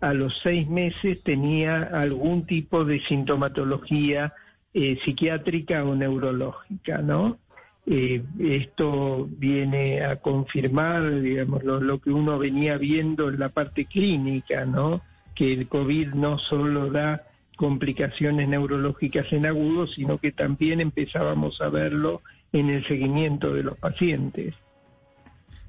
a 0.00 0.14
los 0.14 0.38
seis 0.42 0.68
meses 0.68 1.22
tenía 1.22 1.82
algún 1.82 2.46
tipo 2.46 2.84
de 2.84 3.00
sintomatología 3.00 4.32
eh, 4.72 4.98
psiquiátrica 5.04 5.84
o 5.84 5.94
neurológica, 5.94 6.98
¿no? 6.98 7.38
Eh, 7.86 8.22
esto 8.38 9.26
viene 9.28 10.04
a 10.04 10.16
confirmar, 10.16 11.20
digamos, 11.20 11.64
lo, 11.64 12.00
que 12.00 12.10
uno 12.10 12.38
venía 12.38 12.76
viendo 12.76 13.28
en 13.28 13.38
la 13.38 13.48
parte 13.48 13.86
clínica, 13.86 14.64
¿no? 14.64 15.02
Que 15.34 15.52
el 15.52 15.66
COVID 15.66 16.08
no 16.08 16.38
solo 16.38 16.90
da 16.90 17.26
complicaciones 17.56 18.48
neurológicas 18.48 19.32
en 19.32 19.46
agudo, 19.46 19.86
sino 19.86 20.18
que 20.18 20.32
también 20.32 20.80
empezábamos 20.80 21.60
a 21.60 21.68
verlo 21.68 22.22
en 22.52 22.70
el 22.70 22.86
seguimiento 22.86 23.52
de 23.52 23.62
los 23.62 23.78
pacientes. 23.78 24.54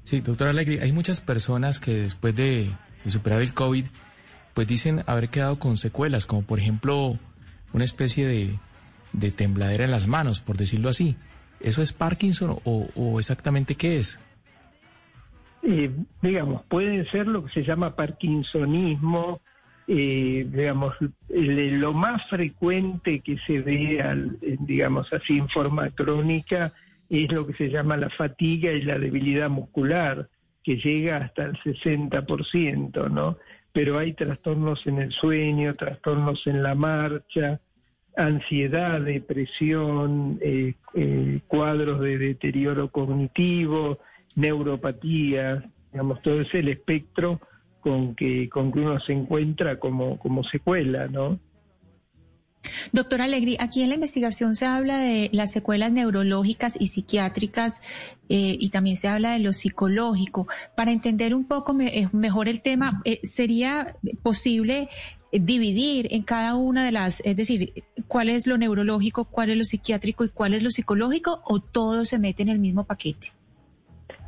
Sí, 0.02 0.20
doctora 0.20 0.50
Alegri, 0.50 0.78
hay 0.78 0.92
muchas 0.92 1.20
personas 1.20 1.80
que 1.80 1.94
después 1.94 2.34
de, 2.34 2.70
superar 3.06 3.40
el 3.40 3.54
COVID, 3.54 3.84
pues 4.54 4.66
dicen 4.66 5.02
haber 5.06 5.28
quedado 5.28 5.58
con 5.58 5.76
secuelas, 5.76 6.26
como 6.26 6.42
por 6.42 6.58
ejemplo 6.58 7.18
una 7.72 7.84
especie 7.84 8.58
de 9.12 9.30
tembladera 9.30 9.84
en 9.84 9.90
las 9.90 10.06
manos, 10.06 10.40
por 10.40 10.56
decirlo 10.56 10.88
así. 10.88 11.16
¿Eso 11.62 11.82
es 11.82 11.92
Parkinson 11.92 12.58
o, 12.64 13.18
exactamente 13.18 13.74
qué 13.74 13.98
es? 13.98 14.20
eh, 15.62 15.90
digamos, 16.20 16.64
pueden 16.64 17.06
ser 17.06 17.26
lo 17.26 17.44
que 17.44 17.52
se 17.52 17.62
llama 17.62 17.94
parkinsonismo, 17.94 19.40
eh, 19.86 20.46
digamos, 20.48 20.94
lo 21.28 21.92
más 21.92 22.28
frecuente 22.28 23.20
que 23.20 23.38
se 23.46 23.60
ve, 23.60 24.00
al, 24.02 24.38
digamos 24.40 25.12
así, 25.12 25.38
en 25.38 25.48
forma 25.48 25.90
crónica, 25.90 26.72
es 27.08 27.30
lo 27.30 27.46
que 27.46 27.54
se 27.54 27.68
llama 27.68 27.96
la 27.96 28.10
fatiga 28.10 28.72
y 28.72 28.82
la 28.82 28.98
debilidad 28.98 29.50
muscular, 29.50 30.28
que 30.64 30.76
llega 30.76 31.18
hasta 31.18 31.44
el 31.44 31.58
60%, 31.58 33.10
¿no? 33.10 33.38
Pero 33.72 33.98
hay 33.98 34.12
trastornos 34.12 34.86
en 34.86 34.98
el 34.98 35.12
sueño, 35.12 35.74
trastornos 35.74 36.46
en 36.46 36.62
la 36.62 36.74
marcha, 36.74 37.60
ansiedad, 38.16 39.00
depresión, 39.00 40.38
eh, 40.42 40.74
eh, 40.94 41.40
cuadros 41.46 42.00
de 42.00 42.18
deterioro 42.18 42.88
cognitivo, 42.88 43.98
neuropatía, 44.34 45.64
digamos, 45.92 46.22
todo 46.22 46.40
es 46.40 46.54
el 46.54 46.68
espectro 46.68 47.40
con 47.80 48.14
que, 48.14 48.48
con 48.48 48.72
que 48.72 48.80
uno 48.80 49.00
se 49.00 49.12
encuentra 49.12 49.78
como, 49.78 50.18
como 50.18 50.44
secuela, 50.44 51.08
¿no? 51.08 51.38
Doctor 52.92 53.22
Alegri, 53.22 53.56
aquí 53.58 53.82
en 53.82 53.88
la 53.88 53.96
investigación 53.96 54.54
se 54.54 54.66
habla 54.66 54.98
de 54.98 55.30
las 55.32 55.50
secuelas 55.50 55.92
neurológicas 55.92 56.76
y 56.78 56.88
psiquiátricas 56.88 57.80
eh, 58.28 58.56
y 58.58 58.70
también 58.70 58.96
se 58.96 59.08
habla 59.08 59.32
de 59.32 59.40
lo 59.40 59.52
psicológico. 59.52 60.46
Para 60.76 60.92
entender 60.92 61.34
un 61.34 61.44
poco 61.44 61.76
eh, 61.80 62.08
mejor 62.12 62.48
el 62.48 62.62
tema, 62.62 63.00
eh, 63.04 63.20
¿sería 63.24 63.96
posible 64.22 64.88
dividir 65.32 66.08
en 66.10 66.22
cada 66.22 66.54
una 66.54 66.84
de 66.84 66.92
las, 66.92 67.20
es 67.24 67.36
decir, 67.36 67.84
cuál 68.06 68.28
es 68.28 68.46
lo 68.46 68.58
neurológico, 68.58 69.24
cuál 69.24 69.50
es 69.50 69.56
lo 69.56 69.64
psiquiátrico 69.64 70.24
y 70.24 70.28
cuál 70.28 70.54
es 70.54 70.62
lo 70.62 70.70
psicológico 70.70 71.42
o 71.44 71.60
todo 71.60 72.04
se 72.04 72.18
mete 72.18 72.42
en 72.42 72.50
el 72.50 72.58
mismo 72.58 72.84
paquete? 72.84 73.32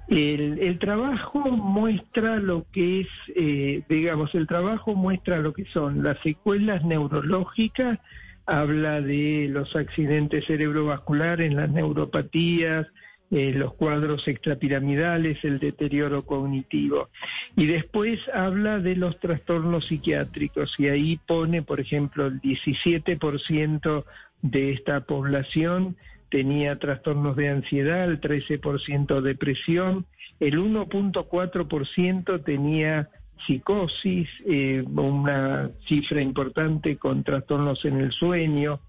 El, 0.09 0.79
trabajo 0.79 1.41
muestra 1.51 2.37
lo 2.37 2.67
que 2.73 3.01
es, 3.01 3.09
eh, 3.35 3.83
digamos, 3.89 4.35
el 4.35 4.47
trabajo 4.47 4.95
muestra 4.95 5.39
lo 5.39 5.53
que 5.53 5.65
son 5.67 6.03
las 6.03 6.19
secuelas 6.21 6.85
neurológicas, 6.85 7.99
habla 8.47 9.01
de 9.01 9.49
los 9.51 9.75
accidentes 9.75 10.47
cerebrovasculares, 10.47 11.55
las 11.55 11.71
neuropatías, 11.71 12.87
eh, 13.31 13.53
los 13.53 13.75
cuadros 13.75 14.29
extrapiramidales, 14.29 15.43
el 15.45 15.59
deterioro 15.59 16.23
cognitivo. 16.23 17.09
Y 17.57 17.67
después 17.67 18.21
habla 18.33 18.79
de 18.81 18.97
los 18.97 19.19
trastornos 19.19 19.87
psiquiátricos 19.87 20.75
y 20.79 20.89
ahí 20.89 21.19
pone, 21.27 21.63
por 21.63 21.81
ejemplo, 21.81 22.27
el 22.27 22.41
17% 22.43 24.05
de 24.43 24.73
esta 24.73 25.01
población 25.01 25.97
tenía 26.31 26.79
trastornos 26.79 27.37
de 27.37 27.49
ansiedad, 27.49 28.05
el 28.05 28.21
13% 28.21 29.21
depresión, 29.21 30.07
el 30.41 30.59
1.4% 30.59 32.45
tenía 32.45 33.09
psicosis, 33.47 34.29
eh, 34.47 34.85
una 34.95 35.71
cifra 35.87 36.21
importante 36.23 36.97
con 36.97 37.23
trastornos 37.25 37.85
en 37.85 38.01
el 38.01 38.13
sueño. 38.13 38.81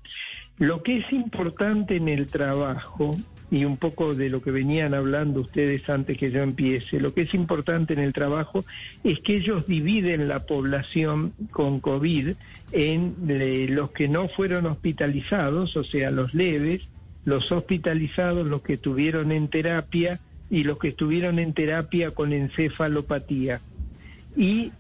Lo 0.58 0.84
que 0.84 0.98
es 0.98 1.12
importante 1.12 1.98
en 1.98 2.08
el 2.08 2.28
trabajo, 2.28 3.18
y 3.52 3.64
un 3.64 3.78
poco 3.78 4.16
de 4.16 4.30
lo 4.30 4.42
que 4.42 4.52
venían 4.52 4.94
hablando 4.94 5.42
ustedes 5.42 5.88
antes 5.90 6.18
que 6.18 6.32
yo 6.32 6.42
empiece, 6.42 7.00
lo 7.00 7.14
que 7.14 7.22
es 7.22 7.34
importante 7.34 7.94
en 7.94 8.00
el 8.00 8.14
trabajo 8.14 8.66
es 9.04 9.20
que 9.20 9.36
ellos 9.36 9.68
dividen 9.68 10.28
la 10.28 10.46
población 10.46 11.34
con 11.52 11.80
COVID 11.80 12.30
en 12.72 13.16
eh, 13.30 13.68
los 13.70 13.92
que 13.92 14.08
no 14.08 14.28
fueron 14.28 14.66
hospitalizados, 14.66 15.78
o 15.78 15.84
sea, 15.84 16.12
los 16.12 16.34
leves, 16.34 16.88
los 17.26 17.52
hospitalizados, 17.52 18.46
los 18.48 18.62
que 18.62 18.74
estuvieron 18.74 19.32
en 19.32 19.50
terapia 19.50 20.20
y 20.50 20.64
los 20.64 20.78
que 20.78 20.90
estuvieron 20.90 21.40
en 21.40 21.54
terapia 21.54 22.12
con 22.12 22.32
encefalopatía. 22.34 23.62
Y 24.38 24.72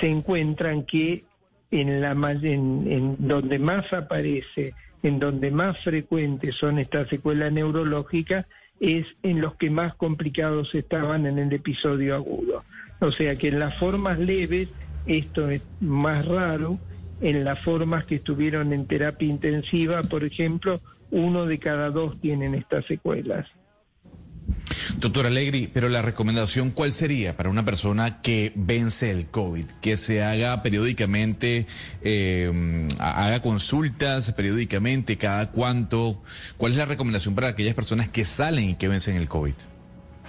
se 0.00 0.08
encuentran 0.08 0.84
que 0.84 1.24
en, 1.70 2.00
la, 2.00 2.12
en 2.42 3.16
donde 3.18 3.58
más 3.58 3.92
aparece, 3.92 4.74
en 5.02 5.18
donde 5.18 5.50
más 5.50 5.78
frecuentes 5.80 6.56
son 6.56 6.78
estas 6.78 7.08
secuelas 7.08 7.52
neurológicas, 7.52 8.46
es 8.80 9.06
en 9.22 9.40
los 9.40 9.54
que 9.56 9.70
más 9.70 9.94
complicados 9.94 10.74
estaban 10.74 11.26
en 11.26 11.38
el 11.38 11.52
episodio 11.52 12.14
agudo. 12.14 12.64
O 13.00 13.12
sea 13.12 13.36
que 13.36 13.48
en 13.48 13.58
las 13.58 13.76
formas 13.76 14.18
leves 14.18 14.68
esto 15.06 15.50
es 15.50 15.62
más 15.80 16.26
raro, 16.26 16.78
en 17.20 17.44
las 17.44 17.60
formas 17.60 18.04
que 18.04 18.16
estuvieron 18.16 18.72
en 18.72 18.86
terapia 18.86 19.28
intensiva, 19.28 20.02
por 20.02 20.24
ejemplo, 20.24 20.80
uno 21.12 21.46
de 21.46 21.58
cada 21.58 21.90
dos 21.90 22.20
tienen 22.20 22.54
estas 22.54 22.84
secuelas. 22.86 23.46
Doctor 24.98 25.26
Alegri, 25.26 25.68
pero 25.72 25.88
la 25.88 26.02
recomendación, 26.02 26.70
¿cuál 26.70 26.92
sería 26.92 27.36
para 27.36 27.50
una 27.50 27.64
persona 27.64 28.22
que 28.22 28.52
vence 28.54 29.10
el 29.10 29.26
COVID? 29.26 29.66
Que 29.80 29.96
se 29.96 30.22
haga 30.22 30.62
periódicamente, 30.62 31.66
eh, 32.02 32.88
haga 32.98 33.40
consultas 33.40 34.32
periódicamente, 34.32 35.18
cada 35.18 35.50
cuánto. 35.50 36.22
¿Cuál 36.56 36.72
es 36.72 36.78
la 36.78 36.86
recomendación 36.86 37.34
para 37.34 37.48
aquellas 37.48 37.74
personas 37.74 38.08
que 38.08 38.24
salen 38.24 38.70
y 38.70 38.74
que 38.74 38.88
vencen 38.88 39.16
el 39.16 39.28
COVID? 39.28 39.54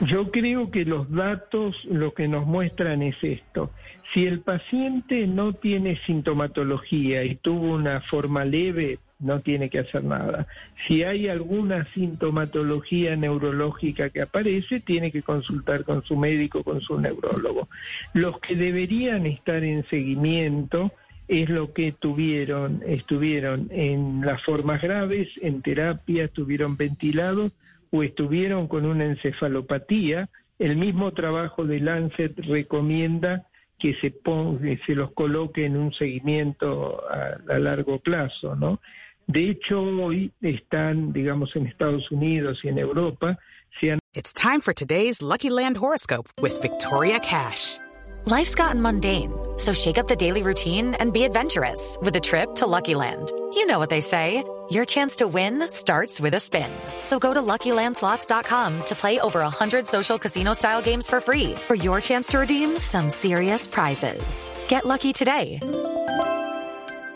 Yo 0.01 0.31
creo 0.31 0.69
que 0.71 0.85
los 0.85 1.09
datos 1.11 1.75
lo 1.85 2.13
que 2.13 2.27
nos 2.27 2.45
muestran 2.45 3.03
es 3.03 3.15
esto. 3.21 3.71
Si 4.13 4.25
el 4.25 4.41
paciente 4.41 5.27
no 5.27 5.53
tiene 5.53 5.99
sintomatología 6.05 7.23
y 7.23 7.35
tuvo 7.35 7.73
una 7.73 8.01
forma 8.01 8.43
leve, 8.45 8.99
no 9.23 9.41
tiene 9.41 9.69
que 9.69 9.79
hacer 9.79 10.03
nada. 10.03 10.47
Si 10.87 11.03
hay 11.03 11.27
alguna 11.27 11.87
sintomatología 11.93 13.15
neurológica 13.15 14.09
que 14.09 14.21
aparece, 14.21 14.79
tiene 14.79 15.11
que 15.11 15.23
consultar 15.23 15.83
con 15.83 16.03
su 16.03 16.17
médico, 16.17 16.63
con 16.63 16.81
su 16.81 16.99
neurólogo. 16.99 17.69
Los 18.13 18.39
que 18.39 18.55
deberían 18.55 19.25
estar 19.25 19.63
en 19.63 19.85
seguimiento 19.85 20.91
es 21.27 21.49
lo 21.49 21.73
que 21.73 21.93
tuvieron, 21.93 22.83
estuvieron 22.85 23.69
en 23.71 24.21
las 24.25 24.43
formas 24.43 24.81
graves, 24.81 25.29
en 25.41 25.61
terapia, 25.61 26.25
estuvieron 26.25 26.75
ventilados 26.77 27.51
o 27.91 28.03
estuvieron 28.03 28.67
con 28.67 28.85
una 28.85 29.05
encefalopatía. 29.05 30.29
El 30.59 30.75
mismo 30.77 31.11
trabajo 31.13 31.65
de 31.65 31.79
Lancet 31.79 32.37
recomienda 32.45 33.47
que 33.79 33.95
se, 33.95 34.11
ponga, 34.11 34.77
se 34.85 34.95
los 34.95 35.11
coloque 35.11 35.65
en 35.65 35.77
un 35.77 35.93
seguimiento 35.93 37.03
a, 37.09 37.53
a 37.53 37.59
largo 37.59 37.99
plazo, 37.99 38.55
¿no? 38.55 38.79
De 39.27 39.49
hecho, 39.49 39.81
hoy 39.81 40.31
están, 40.41 41.13
digamos, 41.13 41.55
en 41.55 41.67
Estados 41.67 42.11
Unidos 42.11 42.59
y 42.63 42.69
en 42.69 42.77
Europa, 42.77 43.37
se 43.79 43.91
han 43.91 43.99
It's 44.13 44.31
time 44.31 44.61
for 44.61 44.73
today's 44.73 45.23
Lucky 45.23 45.49
Land 45.49 45.75
horoscope 45.75 46.29
with 46.39 46.61
Victoria 46.61 47.19
Cash. 47.19 47.79
Life's 48.25 48.53
gotten 48.53 48.79
mundane, 48.79 49.31
so 49.57 49.73
shake 49.73 49.97
up 49.97 50.07
the 50.07 50.15
daily 50.15 50.43
routine 50.43 50.93
and 50.93 51.11
be 51.11 51.23
adventurous 51.23 51.97
with 51.99 52.15
a 52.15 52.19
trip 52.19 52.53
to 52.55 52.67
Lucky 52.67 52.93
Land. 52.93 53.31
You 53.53 53.65
know 53.65 53.79
what 53.79 53.89
they 53.89 54.01
say. 54.01 54.43
Your 54.69 54.85
chance 54.85 55.15
to 55.17 55.27
win 55.27 55.67
starts 55.67 56.21
with 56.21 56.35
a 56.35 56.39
spin. 56.39 56.69
So 57.03 57.19
go 57.19 57.33
to 57.33 57.41
LuckyLandSlots.com 57.41 58.85
to 58.85 58.95
play 58.95 59.19
over 59.19 59.39
100 59.39 59.87
social 59.87 60.17
casino-style 60.17 60.81
games 60.81 61.07
for 61.07 61.19
free 61.19 61.55
for 61.67 61.75
your 61.75 61.99
chance 61.99 62.27
to 62.29 62.39
redeem 62.39 62.77
some 62.79 63.09
serious 63.09 63.67
prizes. 63.67 64.49
Get 64.67 64.85
lucky 64.85 65.11
today 65.11 65.59